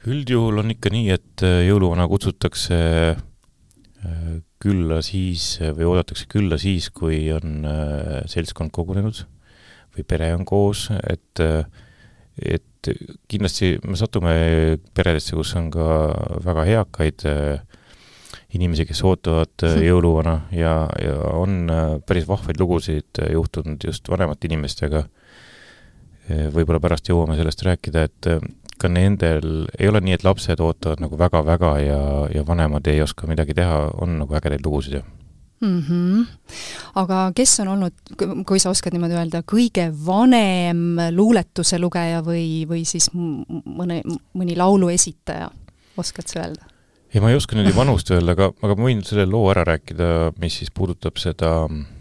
üldjuhul 0.08 0.62
on 0.62 0.72
ikka 0.72 0.92
nii, 0.94 1.10
et 1.12 1.42
äh, 1.44 1.58
jõuluvana 1.66 2.06
kutsutakse 2.08 2.76
äh, 3.12 4.30
külla 4.62 5.00
siis 5.04 5.58
või 5.60 5.90
oodatakse 5.90 6.24
külla 6.30 6.56
siis, 6.60 6.88
kui 6.94 7.26
on 7.34 7.66
äh, 7.68 8.22
seltskond 8.30 8.72
kogunenud 8.72 9.26
või 9.96 10.06
pere 10.08 10.30
on 10.36 10.46
koos, 10.48 10.86
et 11.02 11.42
et 12.40 12.88
kindlasti 13.28 13.74
me 13.84 13.98
satume 13.98 14.32
peredesse, 14.96 15.34
kus 15.36 15.50
on 15.58 15.66
ka 15.74 15.88
väga 16.46 16.64
eakaid 16.78 17.26
inimesi, 18.56 18.86
kes 18.88 19.02
ootavad 19.06 19.64
jõuluvana 19.84 20.40
ja, 20.54 20.74
ja 21.02 21.16
on 21.38 21.70
päris 22.06 22.26
vahvaid 22.28 22.58
lugusid 22.60 23.20
juhtunud 23.32 23.84
just 23.86 24.08
vanemate 24.10 24.48
inimestega. 24.50 25.04
võib-olla 26.54 26.80
pärast 26.80 27.08
jõuame 27.10 27.36
sellest 27.38 27.62
rääkida, 27.66 28.02
et 28.06 28.28
ka 28.80 28.88
nendel 28.88 29.66
ei 29.78 29.88
ole 29.90 30.00
nii, 30.00 30.16
et 30.16 30.24
lapsed 30.24 30.60
ootavad 30.60 31.02
nagu 31.02 31.18
väga-väga 31.18 31.72
ja, 31.84 32.02
ja 32.34 32.44
vanemad 32.46 32.86
ei 32.86 33.02
oska 33.02 33.28
midagi 33.30 33.54
teha, 33.54 33.90
on 34.00 34.18
nagu 34.22 34.36
ägedaid 34.38 34.66
lugusid 34.66 35.00
ju 35.00 35.02
mm. 35.60 35.82
-hmm. 35.88 36.26
aga 36.94 37.32
kes 37.34 37.60
on 37.60 37.68
olnud, 37.68 37.92
kui 38.46 38.58
sa 38.58 38.70
oskad 38.70 38.92
niimoodi 38.92 39.18
öelda, 39.18 39.42
kõige 39.52 39.90
vanem 40.06 40.96
luuletuse 41.16 41.78
lugeja 41.78 42.22
või, 42.24 42.64
või 42.68 42.84
siis 42.84 43.10
mõne, 43.14 44.02
mõni 44.34 44.56
laulu 44.56 44.88
esitaja, 44.88 45.50
oskad 45.96 46.26
sa 46.26 46.44
öelda? 46.44 46.69
Ei, 47.14 47.20
ma 47.20 47.30
ei 47.30 47.38
oska 47.38 47.56
niimoodi 47.56 47.76
vanust 47.76 48.10
öelda, 48.14 48.36
aga, 48.36 48.50
aga 48.62 48.76
ma 48.78 48.88
võin 48.88 49.02
selle 49.06 49.26
loo 49.28 49.50
ära 49.52 49.64
rääkida, 49.66 50.32
mis 50.42 50.60
siis 50.60 50.70
puudutab 50.74 51.18
seda 51.22 51.50
mm, 51.68 52.00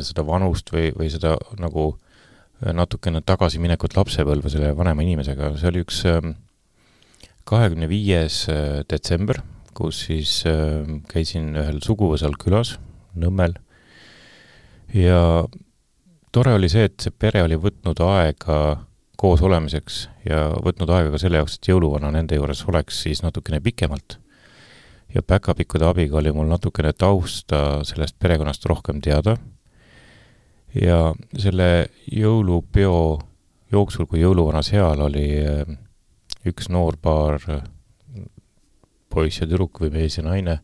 seda 0.00 0.24
vanust 0.26 0.72
või, 0.72 0.90
või 0.96 1.10
seda 1.12 1.36
nagu 1.60 1.92
natukene 2.60 3.22
tagasiminekut 3.24 3.96
lapsepõlve 3.96 4.52
selle 4.52 4.74
vanema 4.76 5.04
inimesega, 5.04 5.54
see 5.56 5.70
oli 5.70 5.82
üks 5.84 6.02
ähm, 6.08 6.34
kahekümne 7.48 7.88
viies 7.90 8.42
äh, 8.52 8.82
detsember, 8.90 9.40
kus 9.76 10.04
siis 10.08 10.42
ähm, 10.48 11.00
käisin 11.08 11.54
ühel 11.56 11.80
suguvõsal 11.84 12.36
külas 12.40 12.76
Nõmmel. 13.20 13.56
Ja 14.94 15.42
tore 16.30 16.52
oli 16.54 16.68
see, 16.70 16.84
et 16.86 17.02
see 17.02 17.10
pere 17.10 17.42
oli 17.42 17.56
võtnud 17.58 17.98
aega 18.06 18.58
koos 19.20 19.42
olemiseks 19.44 20.00
ja 20.24 20.48
võtnud 20.64 20.90
aega 20.94 21.12
ka 21.12 21.20
selle 21.20 21.40
jaoks, 21.40 21.58
et 21.58 21.68
jõuluvana 21.68 22.12
nende 22.14 22.38
juures 22.38 22.62
oleks 22.70 23.02
siis 23.04 23.22
natukene 23.22 23.60
pikemalt. 23.60 24.18
ja 25.14 25.22
päkapikkude 25.22 25.84
abiga 25.86 26.16
oli 26.16 26.32
mul 26.32 26.46
natukene 26.48 26.92
tausta 26.92 27.82
sellest 27.84 28.16
perekonnast 28.18 28.64
rohkem 28.66 29.00
teada 29.00 29.36
ja 30.74 31.14
selle 31.38 31.90
jõulupeo 32.12 33.18
jooksul, 33.72 34.06
kui 34.06 34.22
jõuluvana 34.22 34.62
seal 34.62 35.00
oli 35.02 35.26
äh, 35.42 35.66
üks 36.46 36.70
noor 36.70 36.96
paar, 36.96 37.40
poiss 39.10 39.42
ja 39.42 39.48
tüdruk 39.48 39.82
või 39.82 39.92
mees 39.98 40.16
ja 40.18 40.24
naine, 40.24 40.60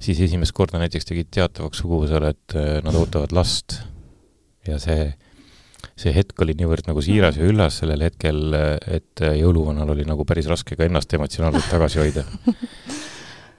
siis 0.00 0.20
esimest 0.20 0.52
korda 0.56 0.80
näiteks 0.82 1.08
tegid 1.08 1.30
teatavaks 1.34 1.80
suguvõsale, 1.82 2.34
et 2.34 2.58
äh, 2.58 2.78
nad 2.84 2.98
ootavad 2.98 3.32
last. 3.32 3.80
ja 4.66 4.78
see, 4.82 5.14
see 5.98 6.14
hetk 6.14 6.40
oli 6.42 6.56
niivõrd 6.58 6.88
nagu 6.90 7.02
siiras 7.04 7.38
ja 7.38 7.46
üllas 7.46 7.80
sellel 7.82 8.02
hetkel, 8.06 8.54
et 8.86 9.22
jõuluvanal 9.22 9.94
oli 9.94 10.06
nagu 10.08 10.26
päris 10.26 10.48
raske 10.50 10.76
ka 10.78 10.86
ennast 10.86 11.14
emotsionaalselt 11.14 11.70
tagasi 11.70 12.02
hoida 12.02 12.26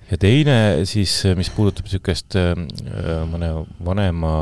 ja 0.10 0.18
teine 0.18 0.56
siis, 0.90 1.14
mis 1.38 1.52
puudutab 1.54 1.88
niisugust 1.88 2.38
äh, 2.40 2.54
mõne 3.30 3.52
vanema 3.86 4.34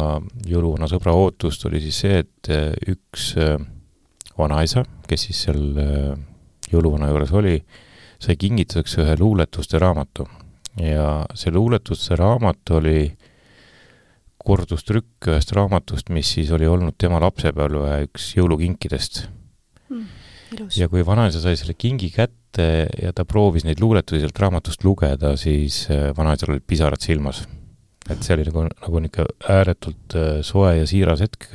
jõuluvana 0.47 0.87
sõbra 0.91 1.15
ootust, 1.17 1.65
oli 1.67 1.81
siis 1.83 2.01
see, 2.03 2.21
et 2.23 2.51
äh, 2.53 2.71
üks 2.93 3.33
äh, 3.41 3.57
vanaisa, 4.37 4.85
kes 5.09 5.27
siis 5.27 5.43
seal 5.47 5.63
jõuluvana 6.71 7.09
juures 7.11 7.33
oli, 7.35 7.57
sai 8.21 8.37
kingituseks 8.39 8.99
ühe 9.03 9.15
luuletuste 9.19 9.79
raamatu. 9.81 10.27
ja 10.77 11.25
see 11.33 11.49
luuletuste 11.51 12.15
raamat 12.15 12.69
oli 12.77 13.09
kordustrükk 14.37 15.29
ühest 15.31 15.51
raamatust, 15.55 16.11
mis 16.13 16.29
siis 16.37 16.51
oli 16.55 16.67
olnud 16.69 16.97
tema 16.99 17.19
lapsepõlve 17.23 18.01
üks 18.07 18.29
jõulukinkidest 18.37 19.23
mm,. 19.89 20.03
ja 20.77 20.89
kui 20.91 21.05
vanaisa 21.05 21.41
sai 21.43 21.57
selle 21.59 21.75
kingi 21.77 22.11
kätte, 22.13 22.67
ja 23.01 23.13
ta 23.13 23.25
proovis 23.27 23.65
neid 23.67 23.81
luuletusi 23.83 24.23
sealt 24.23 24.39
raamatust 24.41 24.85
lugeda, 24.87 25.35
siis 25.39 25.85
äh, 25.93 26.09
vanaisal 26.17 26.55
olid 26.55 26.67
pisarad 26.67 27.03
silmas. 27.03 27.45
et 28.07 28.23
see 28.23 28.37
oli 28.37 28.45
nagu, 28.47 28.67
nagu 28.69 29.01
niisugune 29.03 29.57
ääretult 29.57 30.15
äh, 30.15 30.29
soe 30.45 30.77
ja 30.77 30.85
siiras 30.87 31.25
hetk, 31.25 31.49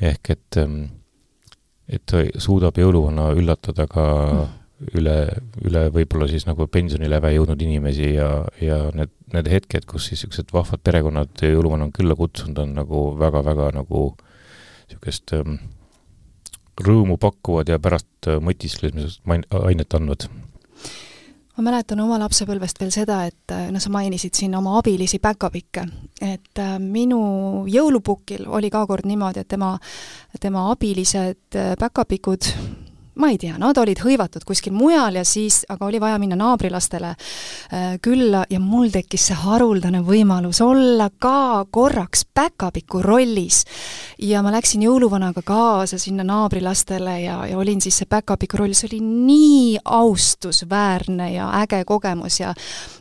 ehk 0.00 0.30
et, 0.34 0.58
ähm, 0.60 0.82
et 1.88 2.04
ta 2.06 2.26
suudab 2.38 2.76
jõuluvana 2.78 3.30
üllatada 3.38 3.86
ka 3.88 4.04
mm. 4.04 4.60
Üle, 4.94 5.16
üle 5.64 5.84
võib-olla 5.94 6.28
siis 6.30 6.46
nagu 6.48 6.66
pensioniläve 6.70 7.34
jõudnud 7.36 7.62
inimesi 7.62 8.14
ja, 8.16 8.30
ja 8.62 8.80
need, 8.96 9.12
need 9.34 9.50
hetked, 9.52 9.86
kus 9.90 10.10
siis 10.10 10.24
niisugused 10.24 10.52
vahvad 10.54 10.82
perekonnad 10.84 11.44
jõuluvana 11.46 11.88
on 11.88 11.94
külla 11.94 12.16
kutsunud, 12.18 12.58
on 12.64 12.74
nagu 12.80 13.04
väga-väga 13.20 13.70
nagu 13.78 14.06
niisugust 14.88 15.36
ähm, 15.38 15.58
rõõmu 16.82 17.18
pakkuvad 17.20 17.70
ja 17.70 17.78
pärast 17.82 18.28
äh, 18.28 18.40
mõtisklemisest 18.42 19.22
ainet 19.64 19.94
andvad. 19.94 20.26
Ma 21.54 21.62
mäletan 21.68 22.00
oma 22.02 22.16
lapsepõlvest 22.18 22.80
veel 22.82 22.90
seda, 22.94 23.20
et 23.30 23.54
äh, 23.54 23.68
no 23.70 23.80
sa 23.82 23.92
mainisid 23.94 24.34
siin 24.34 24.56
oma 24.58 24.74
abilisi 24.80 25.20
päkapikke, 25.22 25.86
et 26.20 26.62
äh, 26.62 26.74
minu 26.82 27.20
jõulupukil 27.70 28.48
oli 28.50 28.72
ka 28.74 28.82
kord 28.90 29.06
niimoodi, 29.06 29.44
et 29.44 29.50
tema, 29.54 29.76
tema 30.42 30.66
abilised 30.72 31.62
päkapikud 31.78 32.50
ma 33.14 33.30
ei 33.30 33.38
tea, 33.38 33.54
nad 33.58 33.78
olid 33.78 34.00
hõivatud 34.02 34.44
kuskil 34.46 34.74
mujal 34.74 35.14
ja 35.18 35.24
siis, 35.26 35.62
aga 35.70 35.86
oli 35.86 36.00
vaja 36.02 36.18
minna 36.18 36.36
naabrilastele 36.38 37.12
äh, 37.14 37.94
külla 38.02 38.44
ja 38.50 38.58
mul 38.60 38.90
tekkis 38.94 39.28
see 39.30 39.38
haruldane 39.38 40.02
võimalus 40.06 40.60
olla 40.64 41.08
ka 41.18 41.64
korraks 41.70 42.24
päkapiku 42.34 43.02
rollis. 43.02 43.64
ja 44.18 44.42
ma 44.42 44.52
läksin 44.54 44.82
jõuluvanaga 44.82 45.42
kaasa 45.46 45.98
sinna 45.98 46.24
naabrilastele 46.26 47.20
ja, 47.22 47.38
ja 47.46 47.58
olin 47.58 47.80
siis 47.80 47.98
see 48.02 48.10
päkapiku 48.10 48.58
roll, 48.58 48.74
see 48.74 48.88
oli 48.92 49.00
nii 49.04 49.78
austusväärne 49.84 51.32
ja 51.34 51.50
äge 51.62 51.84
kogemus 51.84 52.40
ja 52.40 52.54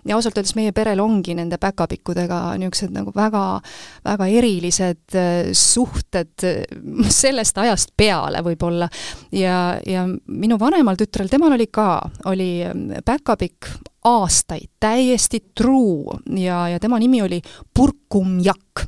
ja 0.05 0.15
ausalt 0.15 0.37
öeldes 0.37 0.55
meie 0.55 0.71
perel 0.75 0.99
ongi 0.99 1.35
nende 1.37 1.57
päkapikkudega 1.57 2.57
niisugused 2.59 2.93
nagu 2.93 3.13
väga, 3.15 3.61
väga 4.05 4.27
erilised 4.27 5.17
äh, 5.17 5.51
suhted 5.57 6.45
äh, 6.45 6.63
sellest 7.09 7.57
ajast 7.57 7.93
peale 7.97 8.43
võib-olla 8.45 8.89
ja, 9.31 9.79
ja 9.87 10.02
minu 10.27 10.57
vanemal 10.59 10.97
tütrel, 10.99 11.29
temal 11.31 11.55
oli 11.55 11.67
ka, 11.71 12.01
oli 12.31 12.49
ähm, 12.67 12.89
päkapikk 13.05 13.69
aastaid 14.03 14.69
täiesti 14.79 15.39
truu 15.55 16.13
ja, 16.37 16.67
ja 16.69 16.79
tema 16.79 16.99
nimi 16.99 17.21
oli 17.21 17.41
Purkumjakk 17.73 18.87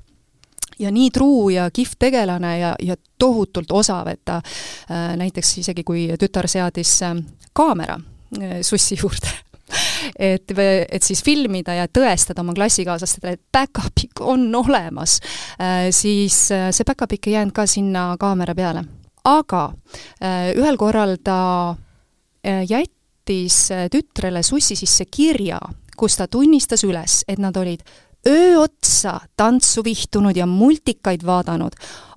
ja 0.79 0.91
nii 0.91 1.11
truu 1.11 1.49
ja 1.49 1.69
kihvt 1.71 1.99
tegelane 1.99 2.59
ja, 2.59 2.75
ja 2.83 2.95
tohutult 3.17 3.71
osav, 3.71 4.07
et 4.11 4.21
ta 4.25 4.41
äh, 4.41 5.15
näiteks 5.17 5.57
isegi, 5.63 5.83
kui 5.87 6.07
tütar 6.19 6.49
seadis 6.51 6.97
äh, 7.03 7.15
kaamera 7.53 7.99
äh, 8.41 8.59
sussi 8.61 8.97
juurde 9.01 9.31
et, 10.19 10.51
et 10.89 11.03
siis 11.03 11.23
filmida 11.23 11.73
ja 11.79 11.87
tõestada 11.87 12.43
oma 12.43 12.53
klassikaaslastele, 12.57 13.37
et 13.37 13.41
päkapikk 13.51 14.21
on 14.21 14.47
olemas 14.55 15.19
äh,, 15.59 15.89
siis 15.95 16.47
äh, 16.53 16.69
see 16.75 16.87
päkapikk 16.87 17.31
ei 17.31 17.39
jäänud 17.39 17.55
ka 17.55 17.65
sinna 17.69 18.11
kaamera 18.19 18.55
peale 18.55 18.85
aga 19.25 19.63
äh, 20.21 20.53
ühel 20.55 20.77
korral 20.77 21.17
ta 21.23 21.75
äh, 22.45 22.63
jättis 22.69 23.71
äh, 23.71 23.87
tütrele 23.91 24.43
sussi 24.43 24.77
sisse 24.77 25.05
kirja, 25.05 25.59
kus 25.97 26.17
ta 26.17 26.27
tunnistas 26.27 26.85
üles, 26.85 27.23
et 27.27 27.39
nad 27.41 27.57
olid 27.57 27.83
öö 28.27 28.59
otsa 28.63 29.19
tantsu 29.37 29.83
vihtunud 29.85 30.37
ja 30.37 30.45
multikaid 30.45 31.25
vaadanud, 31.25 31.75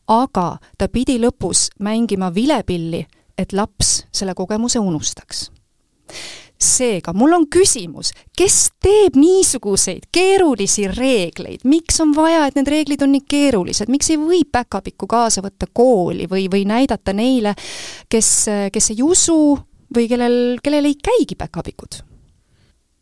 aga 0.08 0.58
ta 0.78 0.88
pidi 0.88 1.18
lõpus 1.20 1.68
mängima 1.80 2.32
vilepilli, 2.34 3.04
et 3.38 3.52
laps 3.52 4.04
selle 4.12 4.34
kogemuse 4.34 4.80
unustaks 4.80 5.48
seega 6.58 7.12
mul 7.16 7.36
on 7.36 7.46
küsimus, 7.50 8.12
kes 8.36 8.58
teeb 8.82 9.16
niisuguseid 9.18 10.08
keerulisi 10.12 10.88
reegleid, 10.90 11.64
miks 11.68 12.00
on 12.02 12.14
vaja, 12.16 12.46
et 12.48 12.58
need 12.58 12.70
reeglid 12.72 13.04
on 13.06 13.14
nii 13.14 13.24
keerulised, 13.30 13.90
miks 13.92 14.10
ei 14.10 14.18
või 14.20 14.42
päkapikku 14.50 15.06
kaasa 15.10 15.44
võtta 15.44 15.70
kooli 15.72 16.28
või, 16.30 16.48
või 16.50 16.66
näidata 16.68 17.14
neile, 17.16 17.54
kes, 18.10 18.30
kes 18.74 18.92
ei 18.94 19.02
usu 19.06 19.38
või 19.94 20.08
kellel, 20.10 20.58
kellel 20.62 20.90
ei 20.90 20.98
käigi 21.00 21.38
päkapikud? 21.38 22.02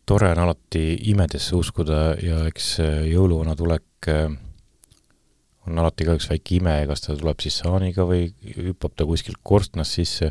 tore 0.06 0.28
on 0.30 0.38
alati 0.38 0.84
imedesse 1.10 1.56
uskuda 1.58 2.02
ja 2.22 2.44
eks 2.46 2.76
jõuluvana 3.10 3.56
tulek 3.58 4.06
äh, 4.12 4.28
on 5.66 5.78
alati 5.82 6.06
ka 6.06 6.14
üks 6.16 6.28
väike 6.30 6.60
ime, 6.60 6.76
kas 6.86 7.02
ta 7.02 7.16
tuleb 7.16 7.42
siis 7.42 7.58
saaniga 7.62 8.06
või 8.06 8.28
hüppab 8.54 8.94
ta 8.96 9.06
kuskilt 9.08 9.40
korstnast 9.42 9.98
sisse 9.98 10.30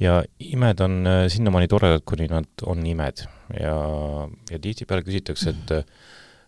ja 0.00 0.20
imed 0.42 0.82
on 0.84 0.98
äh, 1.06 1.22
sinnamaani 1.32 1.68
toredad, 1.70 2.04
kuni 2.08 2.28
nad 2.30 2.66
on 2.66 2.84
imed. 2.86 3.24
Ja, 3.60 3.76
ja 4.50 4.60
tihtipeale 4.62 5.06
küsitakse, 5.06 5.54
et 5.54 5.74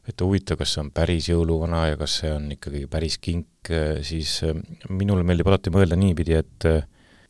et 0.08 0.22
huvitav, 0.24 0.56
kas 0.56 0.70
see 0.72 0.80
on 0.80 0.88
päris 0.96 1.26
jõuluvana 1.28 1.82
ja 1.90 1.96
kas 2.00 2.14
see 2.22 2.30
on 2.32 2.46
ikkagi 2.54 2.86
päris 2.88 3.18
kink, 3.20 3.68
äh, 3.68 3.98
siis 4.06 4.38
äh, 4.46 4.56
minule 4.88 5.26
meeldib 5.26 5.50
alati 5.50 5.72
mõelda 5.74 5.98
niipidi, 6.00 6.38
et 6.38 6.68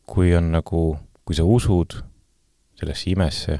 kui 0.09 0.31
on 0.35 0.53
nagu, 0.55 0.83
kui 1.27 1.37
sa 1.37 1.45
usud 1.45 1.99
sellesse 2.79 3.11
imesse, 3.11 3.59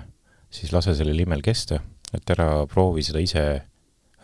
siis 0.49 0.71
lase 0.73 0.95
sellel 0.97 1.19
imel 1.19 1.43
kesta, 1.45 1.81
et 2.15 2.31
ära 2.31 2.63
proovi 2.71 3.03
seda 3.05 3.21
ise 3.21 3.43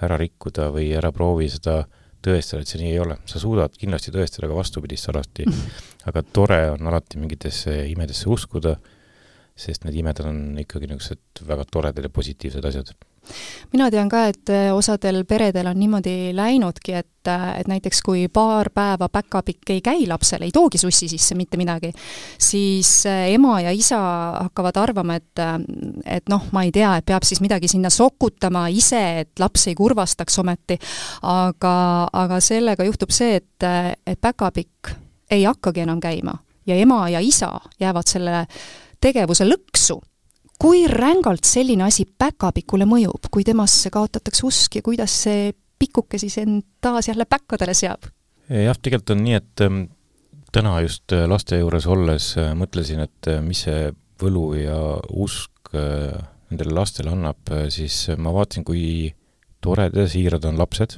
ära 0.04 0.18
rikkuda 0.20 0.70
või 0.74 0.90
ära 0.98 1.12
proovi 1.16 1.48
seda 1.52 1.84
tõestada, 2.26 2.66
et 2.66 2.72
see 2.72 2.82
nii 2.82 2.92
ei 2.94 3.02
ole. 3.02 3.18
sa 3.30 3.42
suudad 3.42 3.74
kindlasti 3.80 4.14
tõestada 4.16 4.50
ka 4.50 4.58
vastupidist 4.58 5.10
alati 5.14 5.48
aga 6.10 6.24
tore 6.34 6.60
on 6.76 6.92
alati 6.92 7.22
mingitesse 7.22 7.76
imedesse 7.92 8.30
uskuda, 8.32 8.76
sest 9.56 9.86
need 9.88 9.98
imed 10.02 10.22
on 10.26 10.40
ikkagi 10.62 10.90
niisugused 10.92 11.46
väga 11.48 11.66
toredad 11.72 12.06
ja 12.06 12.14
positiivsed 12.14 12.66
asjad. 12.70 12.92
Mina 13.74 13.90
tean 13.92 14.10
ka, 14.10 14.26
et 14.32 14.54
osadel 14.74 15.24
peredel 15.26 15.68
on 15.72 15.80
niimoodi 15.80 16.32
läinudki, 16.36 16.94
et 16.94 17.12
et 17.26 17.66
näiteks 17.66 18.04
kui 18.06 18.28
paar 18.30 18.68
päeva 18.70 19.08
päkapikk 19.10 19.72
ei 19.74 19.80
käi 19.82 20.04
lapsele, 20.06 20.46
ei 20.46 20.52
toogi 20.54 20.78
sussi 20.78 21.08
sisse 21.10 21.34
mitte 21.34 21.58
midagi, 21.58 21.90
siis 22.38 22.92
ema 23.10 23.56
ja 23.66 23.72
isa 23.74 23.98
hakkavad 24.44 24.78
arvama, 24.78 25.16
et 25.18 25.42
et 26.06 26.30
noh, 26.30 26.46
ma 26.54 26.62
ei 26.68 26.72
tea, 26.76 26.92
et 27.00 27.06
peab 27.10 27.26
siis 27.26 27.42
midagi 27.42 27.68
sinna 27.72 27.90
sokutama 27.90 28.68
ise, 28.70 29.02
et 29.24 29.42
laps 29.42 29.66
ei 29.72 29.76
kurvastaks 29.76 30.38
ometi, 30.44 30.78
aga, 31.26 31.76
aga 32.14 32.40
sellega 32.40 32.86
juhtub 32.86 33.10
see, 33.10 33.42
et, 33.42 33.70
et 34.06 34.22
päkapikk 34.22 34.94
ei 35.32 35.48
hakkagi 35.50 35.82
enam 35.82 36.00
käima 36.00 36.38
ja 36.68 36.76
ema 36.76 37.10
ja 37.10 37.20
isa 37.20 37.52
jäävad 37.80 38.10
selle 38.10 38.46
tegevuse 39.02 39.46
lõksu 39.48 40.00
kui 40.62 40.86
rängalt 40.88 41.48
selline 41.48 41.86
asi 41.88 42.06
päkapikule 42.06 42.88
mõjub, 42.90 43.30
kui 43.32 43.44
temasse 43.48 43.92
kaotatakse 43.94 44.46
usk 44.48 44.80
ja 44.80 44.86
kuidas 44.86 45.14
see 45.26 45.52
pikuke 45.80 46.20
siis 46.22 46.38
end 46.42 46.64
taas 46.82 47.10
jälle 47.10 47.28
päkkadele 47.30 47.76
seab? 47.76 48.08
jah, 48.50 48.78
tegelikult 48.78 49.16
on 49.16 49.24
nii, 49.26 49.38
et 49.40 49.64
ähm, 49.66 49.84
täna 50.56 50.78
just 50.86 51.12
äh, 51.14 51.26
laste 51.28 51.60
juures 51.60 51.88
olles 51.92 52.32
äh, 52.40 52.54
mõtlesin, 52.58 53.02
et 53.04 53.32
äh, 53.32 53.42
mis 53.44 53.66
see 53.68 53.90
võlu 54.22 54.48
ja 54.56 54.80
usk 55.12 55.52
nendele 55.76 56.72
lastele 56.72 57.12
annab, 57.12 57.50
siis 57.74 58.06
ma 58.16 58.32
vaatasin, 58.32 58.64
kui 58.64 59.10
toredad 59.66 60.06
ja 60.06 60.06
siirad 60.08 60.46
on 60.48 60.56
lapsed 60.62 60.94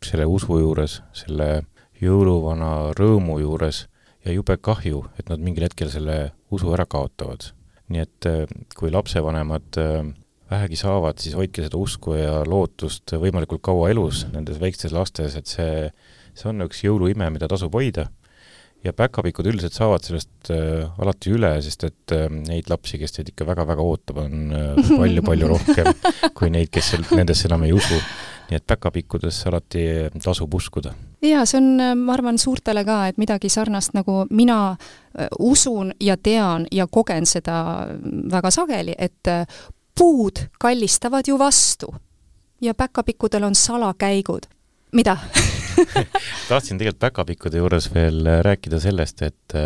selle 0.00 0.24
usu 0.24 0.56
juures, 0.56 1.02
selle 1.12 1.66
jõuluvana 2.00 2.94
rõõmu 2.96 3.36
juures 3.42 3.82
ja 4.24 4.32
jube 4.32 4.56
kahju, 4.56 5.02
et 5.20 5.28
nad 5.28 5.42
mingil 5.42 5.66
hetkel 5.66 5.92
selle 5.92 6.16
usu 6.54 6.72
ära 6.72 6.86
kaotavad 6.88 7.50
nii 7.92 8.04
et 8.04 8.28
äh, 8.28 8.42
kui 8.78 8.92
lapsevanemad 8.92 9.78
äh, 9.80 10.00
vähegi 10.52 10.78
saavad, 10.80 11.20
siis 11.22 11.36
hoidke 11.38 11.64
seda 11.64 11.78
usku 11.80 12.16
ja 12.18 12.40
lootust 12.48 13.14
võimalikult 13.20 13.62
kaua 13.64 13.90
elus 13.92 14.26
nendes 14.32 14.60
väikestes 14.60 14.94
lastes, 14.94 15.36
et 15.38 15.48
see, 15.48 15.86
see 16.36 16.50
on 16.50 16.66
üks 16.66 16.82
jõuluime, 16.84 17.30
mida 17.32 17.48
tasub 17.50 17.74
hoida. 17.78 18.08
ja 18.82 18.90
päkapikud 18.92 19.46
üldiselt 19.46 19.76
saavad 19.76 20.02
sellest 20.02 20.50
äh, 20.50 20.90
alati 20.98 21.30
üle, 21.36 21.54
sest 21.62 21.84
et 21.86 22.14
neid 22.32 22.70
lapsi, 22.70 22.98
kes 22.98 23.14
teid 23.14 23.30
ikka 23.30 23.46
väga-väga 23.46 23.84
ootab, 23.86 24.24
on 24.24 24.54
palju-palju 24.90 25.50
rohkem 25.54 25.92
kui 26.34 26.50
neid, 26.50 26.72
kes 26.74 26.96
nendesse 27.12 27.48
enam 27.48 27.68
ei 27.68 27.76
usu. 27.76 28.00
Nii 28.50 28.56
et 28.56 28.66
päkapikkudesse 28.66 29.48
alati 29.48 29.86
tasub 30.22 30.54
uskuda. 30.54 30.94
Jaa, 31.22 31.44
see 31.46 31.60
on, 31.60 31.98
ma 32.02 32.16
arvan, 32.16 32.38
suurtele 32.38 32.82
ka, 32.86 32.98
et 33.10 33.18
midagi 33.20 33.50
sarnast, 33.52 33.94
nagu 33.94 34.24
mina 34.34 34.72
äh, 34.72 35.28
usun 35.38 35.92
ja 36.02 36.16
tean 36.18 36.66
ja 36.72 36.88
kogen 36.90 37.28
seda 37.30 37.86
väga 38.32 38.50
sageli, 38.50 38.96
et 38.98 39.30
äh, 39.30 39.46
puud 39.98 40.42
kallistavad 40.60 41.28
ju 41.28 41.38
vastu 41.38 41.94
ja 42.60 42.74
päkapikkudel 42.74 43.46
on 43.46 43.54
salakäigud. 43.54 44.50
mida? 44.92 45.16
Tahtsin 46.48 46.78
tegelikult 46.78 47.00
päkapikkude 47.00 47.62
juures 47.62 47.88
veel 47.94 48.26
äh, 48.26 48.42
rääkida 48.42 48.80
sellest, 48.80 49.22
et 49.22 49.56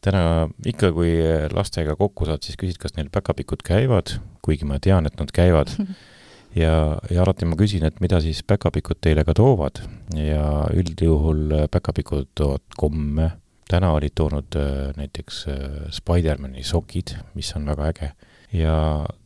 täna 0.00 0.48
ikka, 0.66 0.90
kui 0.92 1.14
lastega 1.54 1.96
kokku 1.96 2.26
saad, 2.26 2.42
siis 2.42 2.58
küsid, 2.58 2.82
kas 2.82 2.98
neil 2.98 3.08
päkapikud 3.12 3.62
käivad, 3.64 4.18
kuigi 4.42 4.66
ma 4.66 4.78
tean, 4.82 5.06
et 5.06 5.16
nad 5.22 5.30
käivad 5.34 5.70
ja, 6.56 6.76
ja 7.12 7.24
alati 7.24 7.48
ma 7.48 7.58
küsin, 7.58 7.84
et 7.86 7.98
mida 8.04 8.20
siis 8.24 8.42
päkapikud 8.46 9.00
teile 9.04 9.24
ka 9.26 9.34
toovad. 9.36 9.82
Ja 10.16 10.66
üldjuhul 10.74 11.68
päkapikud 11.72 12.32
toovad 12.38 12.64
komme, 12.78 13.30
täna 13.70 13.92
olid 13.96 14.14
toonud 14.16 14.56
äh, 14.58 14.94
näiteks 14.98 15.44
äh, 15.50 15.60
Spider-mani 15.94 16.64
sokid, 16.66 17.16
mis 17.34 17.52
on 17.58 17.66
väga 17.68 17.90
äge, 17.90 18.10
ja 18.54 18.76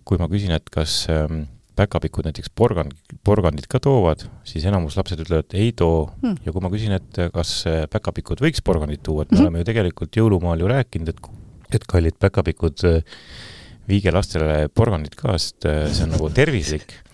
kui 0.08 0.20
ma 0.20 0.30
küsin, 0.32 0.54
et 0.56 0.70
kas 0.72 1.02
ähm, 1.12 1.44
päkapikud 1.76 2.26
näiteks 2.28 2.52
porgand, 2.56 2.96
porgandit 3.24 3.68
ka 3.70 3.80
toovad, 3.84 4.24
siis 4.48 4.64
enamus 4.68 4.96
lapsed 4.98 5.20
ütlevad, 5.26 5.52
ei 5.56 5.74
too. 5.76 6.08
Hmm.. 6.24 6.40
ja 6.44 6.54
kui 6.56 6.64
ma 6.64 6.72
küsin, 6.72 6.96
et 6.96 7.22
kas 7.34 7.52
äh, 7.68 7.84
päkapikud 7.92 8.42
võiks 8.42 8.64
porgandit 8.64 9.04
tuua, 9.06 9.26
et 9.26 9.34
me 9.34 9.38
hmm. 9.38 9.46
oleme 9.46 9.62
ju 9.62 9.70
tegelikult 9.70 10.20
jõulumaal 10.22 10.64
ju 10.64 10.72
rääkinud, 10.72 11.14
et 11.14 11.38
et 11.70 11.84
kallid 11.86 12.16
päkapikud, 12.18 12.82
viige 13.86 14.10
lastele 14.10 14.64
porgandit 14.74 15.14
ka, 15.14 15.36
sest 15.38 15.68
see 15.68 16.02
on 16.02 16.10
nagu 16.16 16.26
tervislik 16.34 16.96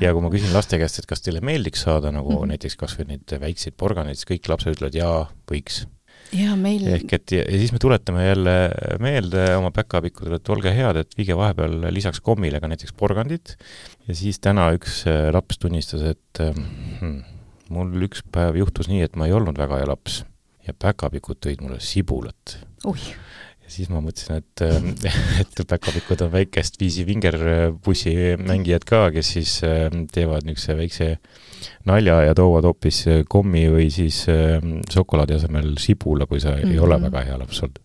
ja 0.00 0.14
kui 0.14 0.24
ma 0.24 0.32
küsin 0.32 0.54
laste 0.54 0.80
käest, 0.80 1.00
et 1.00 1.08
kas 1.08 1.22
teile 1.24 1.42
meeldiks 1.44 1.84
saada 1.86 2.12
nagu 2.14 2.32
mm 2.32 2.42
-hmm. 2.42 2.54
näiteks 2.54 2.76
kas 2.80 2.96
või 2.98 3.12
neid 3.12 3.38
väikseid 3.44 3.76
porganeid, 3.76 4.18
siis 4.18 4.30
kõik 4.32 4.50
lapsed 4.50 4.76
ütlevad 4.76 4.98
jaa, 4.98 5.22
võiks. 5.50 5.86
jaa, 6.32 6.56
meil 6.56 6.86
ehk 6.92 7.12
et 7.12 7.32
ja, 7.32 7.44
ja 7.44 7.58
siis 7.58 7.72
me 7.72 7.78
tuletame 7.78 8.26
jälle 8.26 8.56
meelde 9.00 9.44
oma 9.56 9.70
päkapikkudele, 9.70 10.36
et 10.36 10.48
olge 10.48 10.74
head, 10.74 10.96
et 10.96 11.18
viige 11.18 11.36
vahepeal 11.36 11.88
lisaks 11.94 12.20
kommile 12.20 12.60
ka 12.60 12.68
näiteks 12.68 12.92
porgandit 12.92 13.56
ja 14.08 14.14
siis 14.14 14.40
täna 14.40 14.70
üks 14.76 15.04
äh, 15.06 15.32
laps 15.32 15.58
tunnistas, 15.58 16.02
et 16.02 16.42
hmm, 16.42 17.22
mul 17.70 18.08
üks 18.08 18.24
päev 18.32 18.56
juhtus 18.56 18.88
nii, 18.88 19.02
et 19.02 19.16
ma 19.16 19.26
ei 19.26 19.32
olnud 19.32 19.58
väga 19.58 19.80
hea 19.80 19.88
laps 19.88 20.24
ja 20.66 20.74
päkapikud 20.74 21.40
tõid 21.40 21.62
mulle 21.64 21.80
sibulat. 21.80 22.58
oih 22.84 23.14
ja 23.68 23.74
siis 23.74 23.90
ma 23.92 24.00
mõtlesin, 24.00 24.40
et, 24.40 24.62
äh, 24.64 25.18
et 25.42 25.60
päkapikud 25.68 26.24
on 26.24 26.32
väikest 26.32 26.80
viisi 26.80 27.04
vingerpussi 27.08 28.14
mängijad 28.40 28.86
ka, 28.88 29.08
kes 29.12 29.34
siis 29.36 29.58
äh, 29.68 29.90
teevad 30.12 30.48
niisuguse 30.48 30.78
väikse 30.78 31.10
nalja 31.88 32.22
ja 32.24 32.36
toovad 32.38 32.64
hoopis 32.70 33.04
kommi 33.28 33.66
või 33.72 33.90
siis 33.92 34.22
äh, 34.32 34.56
šokolaadi 34.92 35.36
asemel 35.36 35.74
sibula, 35.82 36.26
kui 36.26 36.40
sa 36.40 36.54
mm 36.54 36.62
-hmm. 36.64 36.72
ei 36.72 36.78
ole 36.78 36.96
mhm. 36.96 37.10
väga 37.10 37.24
hea 37.28 37.38
laps 37.44 37.62
olnud 37.62 37.84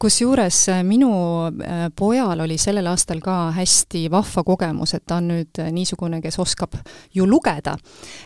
kusjuures 0.00 0.68
äh, 0.68 0.80
minu 0.86 1.10
äh, 1.46 1.88
pojal 1.96 2.40
oli 2.40 2.56
sellel 2.58 2.86
aastal 2.88 3.20
ka 3.20 3.50
hästi 3.52 4.06
vahva 4.12 4.44
kogemus, 4.46 4.94
et 4.96 5.04
ta 5.06 5.18
on 5.20 5.28
nüüd 5.34 5.60
äh, 5.60 5.68
niisugune, 5.74 6.22
kes 6.24 6.38
oskab 6.40 6.78
ju 7.14 7.26
lugeda. 7.28 7.76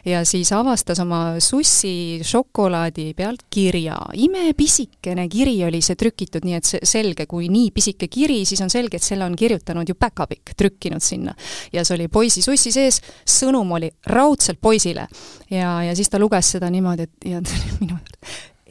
ja 0.04 0.24
siis 0.24 0.52
avastas 0.52 1.00
oma 1.02 1.40
sussi 1.40 2.20
šokolaadi 2.22 3.14
pealt 3.14 3.46
kirja. 3.50 3.98
imepisikene 4.14 5.28
kiri 5.28 5.56
oli 5.66 5.82
see 5.82 5.98
trükitud, 5.98 6.46
nii 6.46 6.58
et 6.58 6.70
see 6.70 6.80
selge, 6.86 7.26
kui 7.26 7.48
nii 7.50 7.70
pisike 7.74 8.08
kiri, 8.08 8.44
siis 8.46 8.62
on 8.62 8.70
selge, 8.70 8.96
et 8.96 9.06
selle 9.06 9.26
on 9.26 9.36
kirjutanud 9.36 9.88
ju 9.88 9.98
päkapikk, 9.98 10.54
trükkinud 10.56 11.02
sinna. 11.02 11.34
ja 11.72 11.84
see 11.84 11.98
oli 11.98 12.08
poisi 12.08 12.42
sussi 12.42 12.72
sees, 12.72 13.00
sõnum 13.26 13.74
oli 13.74 13.90
raudselt 14.06 14.60
poisile. 14.60 15.08
ja, 15.50 15.80
ja 15.82 15.96
siis 15.96 16.10
ta 16.10 16.22
luges 16.22 16.54
seda 16.54 16.70
niimoodi, 16.70 17.08
et 17.08 17.32
ja 17.34 17.42
minu 17.80 17.98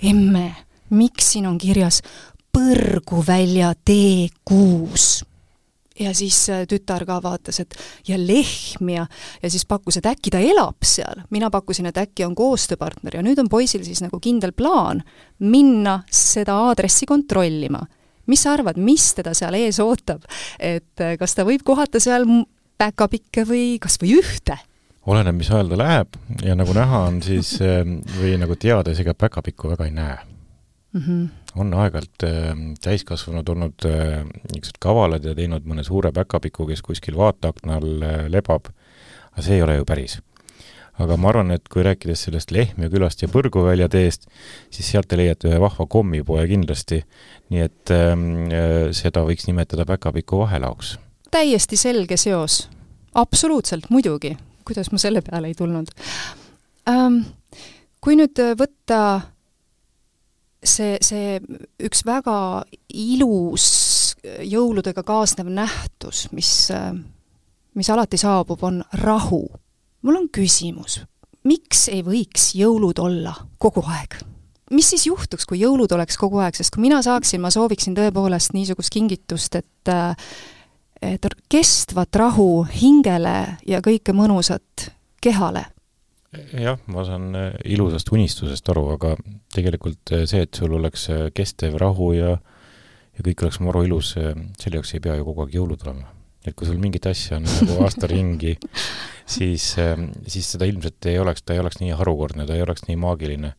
emme, 0.03 0.53
miks 0.93 1.33
siin 1.33 1.47
on 1.47 1.57
kirjas 1.57 2.01
Põrguvälja 2.53 3.73
tee 3.85 4.27
kuus 4.45 5.23
ja 5.99 6.13
siis 6.13 6.37
äh, 6.49 6.63
tütar 6.69 7.05
ka 7.05 7.19
vaatas, 7.23 7.59
et 7.61 7.75
ja 8.07 8.17
lehm 8.17 8.89
ja, 8.89 9.05
ja 9.43 9.49
siis 9.49 9.65
pakkus, 9.69 9.99
et 9.99 10.07
äkki 10.09 10.33
ta 10.33 10.41
elab 10.41 10.81
seal. 10.85 11.23
mina 11.29 11.49
pakkusin, 11.53 11.85
et 11.89 11.97
äkki 11.97 12.25
on 12.25 12.35
koostööpartner 12.35 13.19
ja 13.19 13.23
nüüd 13.25 13.39
on 13.39 13.49
poisil 13.49 13.83
siis 13.85 14.01
nagu 14.01 14.19
kindel 14.23 14.55
plaan 14.57 15.03
minna 15.39 16.01
seda 16.09 16.57
aadressi 16.69 17.05
kontrollima. 17.05 17.85
mis 18.25 18.43
sa 18.43 18.53
arvad, 18.53 18.77
mis 18.77 19.13
teda 19.13 19.33
seal 19.33 19.53
ees 19.59 19.79
ootab? 19.79 20.25
et 20.59 21.01
äh, 21.01 21.17
kas 21.19 21.35
ta 21.35 21.45
võib 21.45 21.63
kohata 21.63 21.99
seal 21.99 22.25
päkapikke 22.77 23.45
või 23.47 23.77
kas 23.79 23.99
või 24.01 24.17
ühte? 24.19 24.57
oleneb, 25.05 25.35
mis 25.35 25.51
ajal 25.51 25.69
ta 25.69 25.77
läheb 25.77 26.19
ja 26.41 26.55
nagu 26.55 26.73
näha 26.73 27.05
on, 27.09 27.21
siis 27.21 27.55
äh, 27.61 27.85
või 28.17 28.37
nagu 28.41 28.55
teada, 28.55 28.91
siis 28.91 29.05
ega 29.05 29.13
päkapikku 29.13 29.69
väga 29.75 29.85
ei 29.85 29.95
näe 29.95 30.17
mm. 30.17 31.01
-hmm. 31.01 31.29
On 31.59 31.73
aeg-ajalt 31.77 32.25
äh, 32.25 32.51
täiskasvanud 32.83 33.49
olnud 33.49 33.85
äh, 33.85 34.21
niisugused 34.51 34.79
kavalad 34.81 35.25
ja 35.25 35.35
teinud 35.37 35.65
mõne 35.69 35.85
suure 35.85 36.11
päkapiku, 36.15 36.67
kes 36.69 36.81
kuskil 36.85 37.17
vaateakna 37.19 37.79
all 37.79 38.05
äh, 38.05 38.21
lebab, 38.31 38.69
aga 39.33 39.45
see 39.45 39.59
ei 39.59 39.65
ole 39.65 39.77
ju 39.79 39.87
päris. 39.89 40.19
aga 41.01 41.17
ma 41.17 41.31
arvan, 41.31 41.51
et 41.55 41.69
kui 41.73 41.81
rääkides 41.85 42.27
sellest 42.27 42.51
Lehtme 42.53 42.89
külast 42.93 43.23
ja 43.23 43.27
Põrguvälja 43.27 43.87
teest, 43.89 44.27
siis 44.69 44.91
sealt 44.91 45.07
te 45.09 45.17
leiate 45.17 45.49
ühe 45.49 45.57
vahva 45.61 45.87
kommipoe 45.89 46.45
kindlasti, 46.47 47.01
nii 47.49 47.63
et 47.65 47.93
äh, 47.93 48.15
seda 48.93 49.25
võiks 49.25 49.49
nimetada 49.49 49.85
päkapiku 49.89 50.43
vahelaoks. 50.45 50.97
täiesti 51.31 51.77
selge 51.77 52.17
seos. 52.17 52.67
absoluutselt, 53.13 53.89
muidugi. 53.89 54.37
kuidas 54.65 54.91
ma 54.91 54.97
selle 54.97 55.21
peale 55.21 55.53
ei 55.53 55.57
tulnud 55.57 55.93
ähm,? 56.89 57.23
Kui 58.03 58.17
nüüd 58.19 58.35
võtta 58.59 58.97
see, 60.63 60.97
see 61.02 61.39
üks 61.84 62.04
väga 62.08 62.63
ilus 62.89 63.67
jõuludega 64.23 65.04
kaasnev 65.06 65.49
nähtus, 65.52 66.28
mis, 66.32 66.69
mis 67.76 67.89
alati 67.91 68.19
saabub, 68.19 68.63
on 68.63 68.84
rahu. 69.04 69.43
mul 70.02 70.19
on 70.19 70.30
küsimus, 70.30 71.02
miks 71.43 71.88
ei 71.91 72.04
võiks 72.04 72.54
jõulud 72.56 72.99
olla 72.99 73.36
kogu 73.58 73.84
aeg? 73.88 74.21
mis 74.73 74.89
siis 74.89 75.06
juhtuks, 75.06 75.45
kui 75.45 75.60
jõulud 75.60 75.91
oleks 75.93 76.17
kogu 76.17 76.39
aeg, 76.41 76.56
sest 76.58 76.73
kui 76.73 76.82
mina 76.82 77.02
saaksin, 77.06 77.41
ma 77.41 77.52
sooviksin 77.54 77.95
tõepoolest 77.97 78.56
niisugust 78.56 78.93
kingitust, 78.93 79.56
et 79.56 79.93
et 81.04 81.26
kestvat 81.52 82.15
rahu 82.15 82.63
hingele 82.63 83.58
ja 83.67 83.82
kõike 83.84 84.15
mõnusat 84.15 84.88
kehale 85.19 85.65
jah, 86.57 86.79
ma 86.91 87.03
saan 87.07 87.33
äh, 87.37 87.51
ilusast 87.75 88.09
unistusest 88.13 88.69
aru, 88.73 88.87
aga 88.95 89.13
tegelikult 89.53 90.13
äh, 90.15 90.25
see, 90.29 90.43
et 90.45 90.57
sul 90.57 90.73
oleks 90.79 91.07
äh, 91.13 91.27
kestev 91.35 91.77
rahu 91.81 92.13
ja 92.17 92.37
ja 93.13 93.21
kõik 93.21 93.43
oleks 93.45 93.59
maru 93.61 93.83
ilus, 93.85 94.15
selle 94.17 94.79
jaoks 94.79 94.95
ei 94.95 95.01
pea 95.03 95.19
ju 95.19 95.25
kogu 95.27 95.43
aeg 95.43 95.51
jõulud 95.53 95.83
olema. 95.85 96.07
et 96.43 96.55
kui 96.57 96.65
sul 96.65 96.79
mingit 96.81 97.05
asja 97.05 97.37
on 97.37 97.45
nagu 97.45 97.75
aasta 97.85 98.09
ringi, 98.09 98.55
siis, 99.29 99.67
siis 100.25 100.49
seda 100.55 100.65
ilmselt 100.65 101.05
ei 101.11 101.19
oleks, 101.21 101.45
ta 101.45 101.53
ei 101.53 101.61
oleks 101.61 101.77
nii 101.77 101.93
harukordne, 101.99 102.47
ta 102.49 102.57
ei 102.57 102.65
oleks 102.65 102.87
nii 102.87 102.97
maagiline 102.97 103.53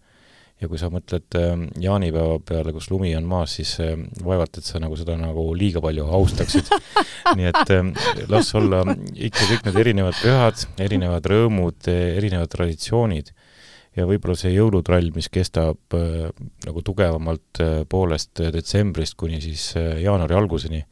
ja 0.62 0.68
kui 0.70 0.78
sa 0.80 0.88
mõtled 0.92 1.36
ähm, 1.38 1.64
jaanipäeva 1.82 2.38
peale, 2.46 2.72
kus 2.74 2.86
lumi 2.92 3.10
on 3.18 3.26
maas, 3.28 3.56
siis 3.58 3.74
ähm, 3.82 4.06
vaevalt, 4.24 4.60
et 4.60 4.66
sa 4.68 4.80
nagu 4.82 4.96
seda 4.98 5.16
nagu 5.18 5.48
liiga 5.58 5.82
palju 5.84 6.06
austaksid. 6.18 6.70
nii 7.38 7.50
et 7.50 7.72
ähm, 7.74 7.90
las 8.30 8.52
olla 8.54 8.84
ikka 9.14 9.48
kõik 9.50 9.66
need 9.68 9.80
erinevad 9.84 10.20
pühad, 10.20 10.66
erinevad 10.86 11.26
rõõmud, 11.32 11.90
erinevad 11.90 12.52
traditsioonid 12.54 13.34
ja 13.94 14.06
võib-olla 14.08 14.36
see 14.38 14.54
jõulutrall, 14.54 15.10
mis 15.14 15.30
kestab 15.32 15.96
äh, 15.96 16.30
nagu 16.66 16.82
tugevamalt 16.86 17.62
äh, 17.62 17.76
poolest 17.90 18.42
detsembrist 18.54 19.18
kuni 19.20 19.40
siis 19.42 19.72
äh, 19.80 19.98
jaanuari 20.04 20.38
alguseni, 20.38 20.82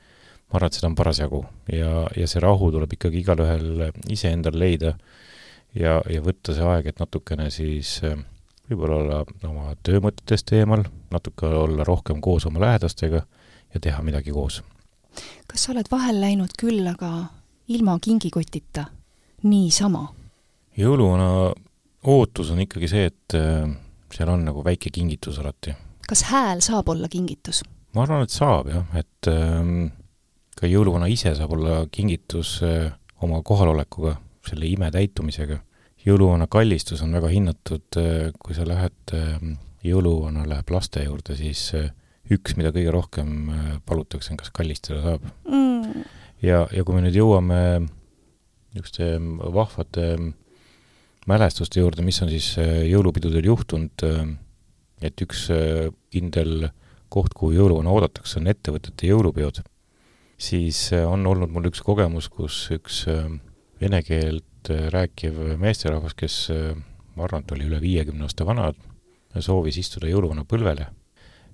ma 0.50 0.58
arvan, 0.58 0.70
et 0.70 0.78
seda 0.78 0.90
on 0.90 0.98
parasjagu 0.98 1.42
ja, 1.72 2.06
ja 2.18 2.28
see 2.28 2.42
rahu 2.42 2.70
tuleb 2.74 2.98
ikkagi 2.98 3.22
igalühel 3.22 3.88
iseendal 4.12 4.58
leida 4.58 4.96
ja, 5.74 5.98
ja 6.10 6.20
võtta 6.24 6.54
see 6.54 6.66
aeg, 6.66 6.92
et 6.92 7.02
natukene 7.02 7.48
siis 7.54 7.98
äh, 8.06 8.18
võib-olla 8.72 8.98
olla 9.02 9.48
oma 9.48 9.74
töömõtetest 9.84 10.52
eemal, 10.56 10.84
natuke 11.12 11.46
olla 11.46 11.84
rohkem 11.84 12.20
koos 12.24 12.46
oma 12.48 12.62
lähedastega 12.62 13.22
ja 13.74 13.80
teha 13.80 14.02
midagi 14.02 14.32
koos. 14.32 14.62
kas 15.46 15.64
sa 15.64 15.72
oled 15.72 15.90
vahel 15.92 16.20
läinud 16.20 16.56
küllaga 16.58 17.12
ilma 17.68 17.98
kingikotita 18.00 18.86
niisama? 19.42 20.08
jõuluvana 20.76 21.52
ootus 22.02 22.50
on 22.50 22.62
ikkagi 22.64 22.88
see, 22.88 23.08
et 23.12 23.36
äh, 23.36 23.68
seal 24.12 24.32
on 24.32 24.44
nagu 24.44 24.64
väike 24.64 24.90
kingitus 24.92 25.38
alati. 25.38 25.74
kas 26.08 26.24
hääl 26.30 26.64
saab 26.64 26.88
olla 26.88 27.08
kingitus? 27.08 27.62
ma 27.94 28.06
arvan, 28.06 28.24
et 28.24 28.34
saab 28.34 28.72
jah, 28.72 28.86
et 28.96 29.30
ähm, 29.30 29.92
ka 30.56 30.70
jõuluvana 30.70 31.10
ise 31.12 31.34
saab 31.36 31.52
olla 31.58 31.82
kingitus 31.92 32.60
äh, 32.66 32.92
oma 33.22 33.42
kohalolekuga, 33.42 34.16
selle 34.48 34.66
ime 34.66 34.90
täitumisega 34.90 35.60
jõuluvana 36.06 36.48
kallistus 36.50 37.02
on 37.04 37.14
väga 37.14 37.30
hinnatud, 37.32 37.86
äh, 37.98 38.30
kui 38.42 38.56
sa 38.56 38.66
lähed, 38.66 39.14
ähm, 39.16 39.56
jõuluvana 39.86 40.44
läheb 40.48 40.70
laste 40.74 41.04
juurde, 41.04 41.36
siis 41.38 41.68
äh, 41.78 41.90
üks, 42.32 42.56
mida 42.58 42.72
kõige 42.74 42.92
rohkem 42.94 43.32
äh, 43.50 43.72
palutakse, 43.86 44.32
on 44.34 44.40
kas 44.40 44.52
kallistada 44.54 45.02
saab. 45.04 45.26
Mm.. 45.48 46.04
ja, 46.42 46.64
ja 46.72 46.84
kui 46.84 46.96
me 46.96 47.04
nüüd 47.06 47.18
jõuame 47.18 47.58
niisuguste 48.72 49.10
vahvate 49.52 50.06
mälestuste 51.28 51.82
juurde, 51.82 52.02
mis 52.02 52.18
on 52.24 52.30
siis 52.32 52.54
jõulupidudel 52.88 53.44
juhtunud, 53.46 54.02
et 55.04 55.22
üks 55.22 55.44
kindel 56.10 56.70
koht, 57.12 57.36
kuhu 57.36 57.52
jõuluvana 57.52 57.92
oodatakse, 57.92 58.40
on 58.40 58.48
ettevõtete 58.50 59.10
jõulupeod, 59.10 59.60
siis 60.40 60.80
on 60.96 61.28
olnud 61.28 61.52
mul 61.52 61.68
üks 61.68 61.84
kogemus, 61.84 62.30
kus 62.32 62.64
üks 62.74 63.04
vene 63.82 64.02
keelt 64.06 64.46
Äh, 64.70 64.90
rääkiv 64.90 65.38
meesterahvas, 65.58 66.14
kes 66.14 66.50
äh, 66.50 66.76
ma 67.16 67.24
arvan, 67.26 67.42
et 67.42 67.52
oli 67.56 67.66
üle 67.66 67.80
viiekümne 67.82 68.28
aasta 68.28 68.46
vana, 68.46 68.68
soovis 69.42 69.78
istuda 69.80 70.06
jõuluvana 70.06 70.44
põlvele 70.46 70.86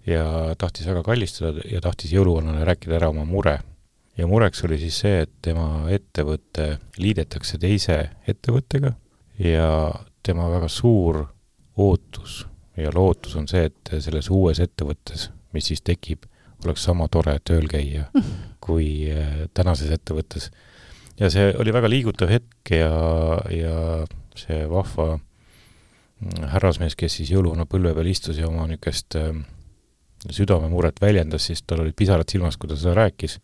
ja 0.08 0.24
tahtis 0.60 0.88
väga 0.90 1.00
kallistada 1.06 1.64
ja 1.70 1.80
tahtis 1.80 2.12
jõuluvanale 2.12 2.66
rääkida 2.68 2.98
ära 2.98 3.08
oma 3.08 3.24
mure. 3.24 3.58
ja 4.18 4.26
mureks 4.26 4.64
oli 4.64 4.78
siis 4.82 4.98
see, 5.00 5.22
et 5.24 5.32
tema 5.42 5.88
ettevõte 5.88 6.78
liidetakse 6.98 7.58
teise 7.58 8.10
ettevõttega 8.26 8.92
ja 9.38 9.70
tema 10.22 10.50
väga 10.50 10.68
suur 10.68 11.24
ootus 11.76 12.46
ja 12.76 12.90
lootus 12.94 13.36
on 13.36 13.48
see, 13.48 13.70
et 13.70 13.94
selles 14.02 14.28
uues 14.28 14.60
ettevõttes, 14.60 15.30
mis 15.52 15.70
siis 15.70 15.80
tekib, 15.80 16.26
oleks 16.64 16.84
sama 16.84 17.08
tore 17.08 17.38
tööl 17.40 17.70
käia 17.70 18.10
kui 18.66 19.08
äh, 19.14 19.46
tänases 19.54 19.96
ettevõttes 19.96 20.50
ja 21.18 21.30
see 21.32 21.52
oli 21.58 21.74
väga 21.74 21.90
liigutav 21.90 22.30
hetk 22.32 22.72
ja, 22.74 22.90
ja 23.50 23.78
see 24.38 24.64
vahva 24.70 25.18
härrasmees, 26.52 26.96
kes 26.98 27.20
siis 27.20 27.30
jõuluvana 27.30 27.66
põlve 27.70 27.94
peal 27.94 28.10
istus 28.10 28.38
ja 28.40 28.48
oma 28.48 28.66
niisugust 28.66 29.16
äh, 29.18 29.32
südamemuret 30.34 31.00
väljendas, 31.00 31.46
siis 31.46 31.62
tal 31.62 31.84
olid 31.84 31.96
pisarad 31.96 32.28
silmas, 32.30 32.58
kui 32.58 32.70
ta 32.70 32.76
seda 32.78 32.96
rääkis. 32.98 33.38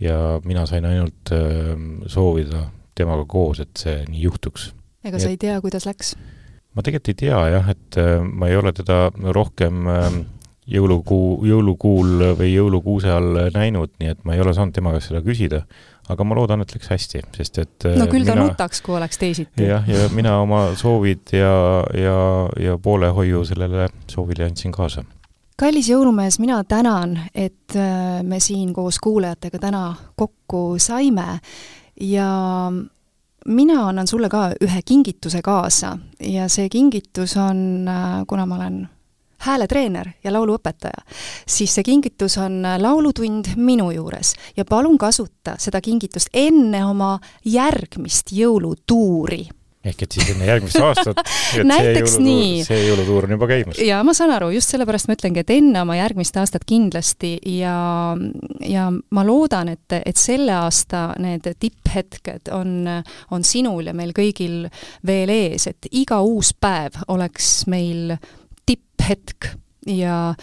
ja 0.00 0.40
mina 0.44 0.66
sain 0.66 0.84
ainult 0.84 1.30
äh, 1.32 1.74
soovida 2.06 2.68
temaga 2.94 3.24
koos, 3.24 3.60
et 3.60 3.76
see 3.78 4.04
nii 4.08 4.22
juhtuks. 4.26 4.72
ega 5.04 5.18
sa 5.18 5.30
ei 5.30 5.36
tea, 5.36 5.60
kuidas 5.60 5.86
läks? 5.86 6.16
ma 6.74 6.82
tegelikult 6.82 7.12
ei 7.12 7.20
tea 7.26 7.42
jah, 7.54 7.70
et 7.70 7.98
äh, 7.98 8.20
ma 8.22 8.50
ei 8.50 8.56
ole 8.56 8.72
teda 8.72 9.10
rohkem 9.14 9.86
äh, 9.86 10.20
jõulukuu, 10.66 11.44
jõulukuul 11.46 12.30
või 12.38 12.50
jõulukuuse 12.54 13.12
all 13.12 13.50
näinud, 13.54 13.94
nii 14.00 14.14
et 14.16 14.24
ma 14.24 14.34
ei 14.34 14.42
ole 14.42 14.54
saanud 14.56 14.74
tema 14.74 14.94
käest 14.96 15.12
seda 15.12 15.22
küsida 15.22 15.64
aga 16.08 16.24
ma 16.26 16.36
loodan, 16.36 16.64
et 16.64 16.74
läks 16.74 16.90
hästi, 16.92 17.22
sest 17.36 17.60
et 17.62 17.86
no 17.96 18.06
küll 18.10 18.26
ta 18.26 18.36
mina, 18.36 18.48
nutaks, 18.50 18.82
kui 18.84 18.96
oleks 18.98 19.20
teisiti. 19.20 19.68
jah, 19.68 19.86
ja 19.88 20.08
mina 20.12 20.36
oma 20.42 20.66
soovid 20.78 21.34
ja, 21.36 21.54
ja, 21.96 22.16
ja 22.60 22.78
poolehoiu 22.78 23.44
sellele 23.48 23.88
soovile 24.10 24.48
andsin 24.48 24.74
kaasa. 24.74 25.04
kallis 25.60 25.88
jõulumees, 25.88 26.38
mina 26.42 26.62
tänan, 26.68 27.16
et 27.34 27.76
äh, 27.76 28.22
me 28.22 28.40
siin 28.40 28.74
koos 28.76 28.98
kuulajatega 28.98 29.62
täna 29.68 29.84
kokku 30.16 30.76
saime 30.78 31.38
ja 32.00 32.28
mina 33.46 33.88
annan 33.88 34.06
sulle 34.06 34.28
ka 34.28 34.50
ühe 34.60 34.82
kingituse 34.84 35.42
kaasa 35.42 35.96
ja 36.20 36.48
see 36.48 36.68
kingitus 36.68 37.36
on, 37.36 37.88
äh, 37.88 38.20
kuna 38.28 38.46
ma 38.46 38.60
olen 38.60 38.84
hääletreener 39.46 40.12
ja 40.24 40.32
lauluõpetaja, 40.34 41.04
siis 41.46 41.74
see 41.74 41.86
kingitus 41.86 42.38
on 42.42 42.62
laulutund 42.78 43.54
minu 43.56 43.90
juures 43.94 44.34
ja 44.56 44.64
palun 44.68 44.98
kasuta 44.98 45.58
seda 45.58 45.80
kingitust 45.84 46.32
enne 46.34 46.84
oma 46.86 47.18
järgmist 47.44 48.32
jõulutuuri 48.32 49.44
ehk 49.84 50.04
et 50.06 50.16
siis 50.16 50.30
enne 50.32 50.46
järgmist 50.48 50.80
aastat 50.80 51.20
näiteks 51.72 52.16
see 52.16 52.24
nii. 52.24 52.52
see 52.66 52.80
jõulutuur 52.86 53.28
on 53.28 53.34
juba 53.36 53.48
käimas. 53.50 53.80
jaa, 53.84 54.00
ma 54.06 54.14
saan 54.16 54.32
aru, 54.34 54.50
just 54.56 54.72
sellepärast 54.72 55.10
ma 55.10 55.16
ütlengi, 55.18 55.44
et 55.44 55.52
enne 55.54 55.82
oma 55.84 55.98
järgmist 55.98 56.38
aastat 56.40 56.64
kindlasti 56.68 57.34
ja, 57.58 57.76
ja 58.64 58.86
ma 58.92 59.26
loodan, 59.26 59.74
et, 59.74 59.98
et 60.00 60.20
selle 60.20 60.54
aasta 60.56 61.06
need 61.22 61.50
tipphetked 61.60 62.52
on, 62.56 62.88
on 63.34 63.44
sinul 63.44 63.90
ja 63.90 63.96
meil 63.96 64.14
kõigil 64.16 64.64
veel 65.06 65.32
ees, 65.34 65.68
et 65.70 65.90
iga 65.92 66.22
uus 66.24 66.54
päev 66.56 67.04
oleks 67.12 67.66
meil 67.70 68.16
tipphetk 68.66 69.50
ja 69.90 70.34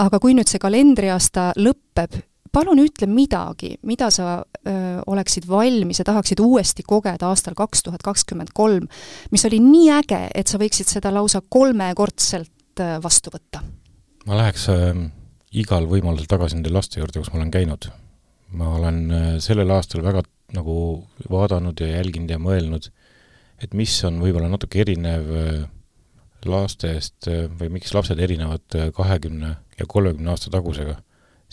aga 0.00 0.20
kui 0.22 0.34
nüüd 0.34 0.50
see 0.50 0.62
kalendriaasta 0.62 1.52
lõpeb, 1.60 2.16
palun 2.54 2.80
ütle 2.82 3.08
midagi, 3.10 3.74
mida 3.86 4.10
sa 4.14 4.36
öö, 4.42 5.00
oleksid 5.10 5.46
valmis 5.50 6.00
ja 6.00 6.06
tahaksid 6.06 6.42
uuesti 6.42 6.84
kogeda 6.86 7.28
aastal 7.30 7.56
kaks 7.58 7.82
tuhat 7.86 8.02
kakskümmend 8.06 8.54
kolm, 8.54 8.86
mis 9.34 9.46
oli 9.48 9.60
nii 9.62 9.90
äge, 9.98 10.20
et 10.34 10.50
sa 10.50 10.60
võiksid 10.62 10.90
seda 10.90 11.12
lausa 11.14 11.42
kolmekordselt 11.42 12.84
vastu 13.02 13.34
võtta? 13.34 13.62
ma 14.24 14.38
läheks 14.38 14.68
äh, 14.72 15.02
igal 15.54 15.86
võimalusel 15.90 16.28
tagasi 16.30 16.58
nende 16.58 16.72
laste 16.72 17.00
juurde, 17.00 17.20
kus 17.20 17.32
ma 17.32 17.40
olen 17.40 17.52
käinud. 17.54 17.90
ma 18.54 18.70
olen 18.78 19.00
äh, 19.10 19.30
sellel 19.42 19.70
aastal 19.74 20.04
väga 20.06 20.24
nagu 20.54 20.76
vaadanud 21.30 21.80
ja 21.80 21.88
jälginud 21.96 22.30
ja 22.30 22.38
mõelnud, 22.38 22.90
et 23.62 23.74
mis 23.74 23.94
on 24.06 24.20
võib-olla 24.22 24.48
natuke 24.52 24.80
erinev 24.84 25.30
äh, 25.34 25.64
lastest 26.48 27.28
või 27.28 27.70
miks 27.78 27.94
lapsed 27.94 28.20
erinevad 28.20 28.76
kahekümne 28.96 29.54
ja 29.78 29.86
kolmekümne 29.88 30.32
aasta 30.34 30.52
tagusega. 30.54 31.00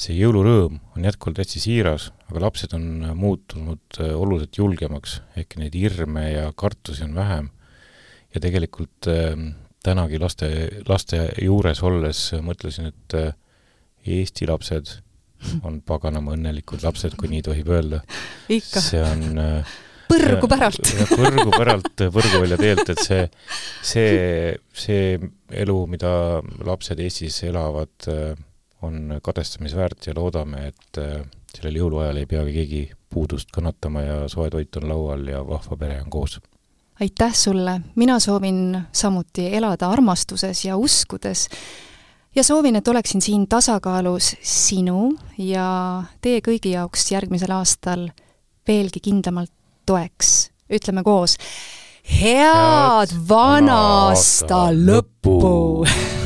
see 0.01 0.15
jõulurõõm 0.17 0.79
on 0.97 1.03
jätkuvalt 1.05 1.41
hästi 1.43 1.59
siiras, 1.61 2.07
aga 2.31 2.41
lapsed 2.47 2.71
on 2.73 2.85
muutunud 3.15 3.99
oluliselt 3.99 4.57
julgemaks, 4.57 5.19
ehk 5.37 5.57
neid 5.61 5.75
hirme 5.77 6.23
ja 6.31 6.53
kartusi 6.55 7.03
on 7.03 7.15
vähem. 7.15 7.49
ja 8.33 8.41
tegelikult 8.41 9.07
äh, 9.07 9.35
tänagi 9.83 10.19
laste, 10.19 10.47
laste 10.87 11.29
juures 11.41 11.83
olles 11.83 12.31
mõtlesin, 12.41 12.91
et 12.93 13.15
äh, 13.15 13.33
Eesti 14.07 14.47
lapsed 14.47 14.95
on 15.67 15.81
paganama 15.81 16.33
õnnelikud 16.33 16.81
lapsed, 16.83 17.15
kui 17.17 17.29
nii 17.29 17.41
tohib 17.45 17.69
öelda. 17.69 18.01
see 18.49 19.01
on 19.01 19.37
äh, 19.37 19.75
põrgu 20.11 20.51
päralt. 20.51 20.93
põrgu 21.09 21.49
päralt 21.55 22.05
Põrguvälja 22.11 22.59
teelt, 22.65 22.93
et 22.93 23.03
see, 23.03 23.25
see, 23.93 24.55
see 24.73 25.17
elu, 25.63 25.77
mida 25.91 26.13
lapsed 26.67 26.99
Eestis 27.01 27.41
elavad, 27.47 28.11
on 28.85 29.19
kadestamisväärt 29.23 30.09
ja 30.09 30.15
loodame, 30.17 30.71
et 30.71 31.01
sellel 31.51 31.77
jõuluajal 31.81 32.21
ei 32.21 32.29
peagi 32.29 32.55
keegi 32.55 32.81
puudust 33.11 33.51
kannatama 33.53 34.01
ja 34.05 34.17
soe 34.31 34.49
toit 34.49 34.75
on 34.79 34.87
laual 34.89 35.27
ja 35.27 35.43
vahva 35.47 35.77
pere 35.77 35.99
on 36.01 36.09
koos. 36.09 36.39
aitäh 36.99 37.33
sulle, 37.35 37.81
mina 37.95 38.19
soovin 38.19 38.81
samuti 38.91 39.47
elada 39.55 39.89
armastuses 39.89 40.65
ja 40.65 40.77
uskudes 40.77 41.49
ja 42.35 42.43
soovin, 42.43 42.75
et 42.75 42.87
oleksin 42.87 43.21
siin 43.21 43.47
tasakaalus 43.47 44.35
sinu 44.41 45.13
ja 45.37 46.03
teie 46.21 46.39
kõigi 46.39 46.75
jaoks 46.75 47.11
järgmisel 47.11 47.51
aastal 47.51 48.07
veelgi 48.67 48.99
kindlamalt 49.03 49.51
toeks, 49.85 50.51
ütleme 50.71 51.03
koos. 51.03 51.37
head 52.05 53.13
vana 53.29 53.77
aasta 54.07 54.67
lõppu, 54.73 55.37
lõppu.! 55.41 56.17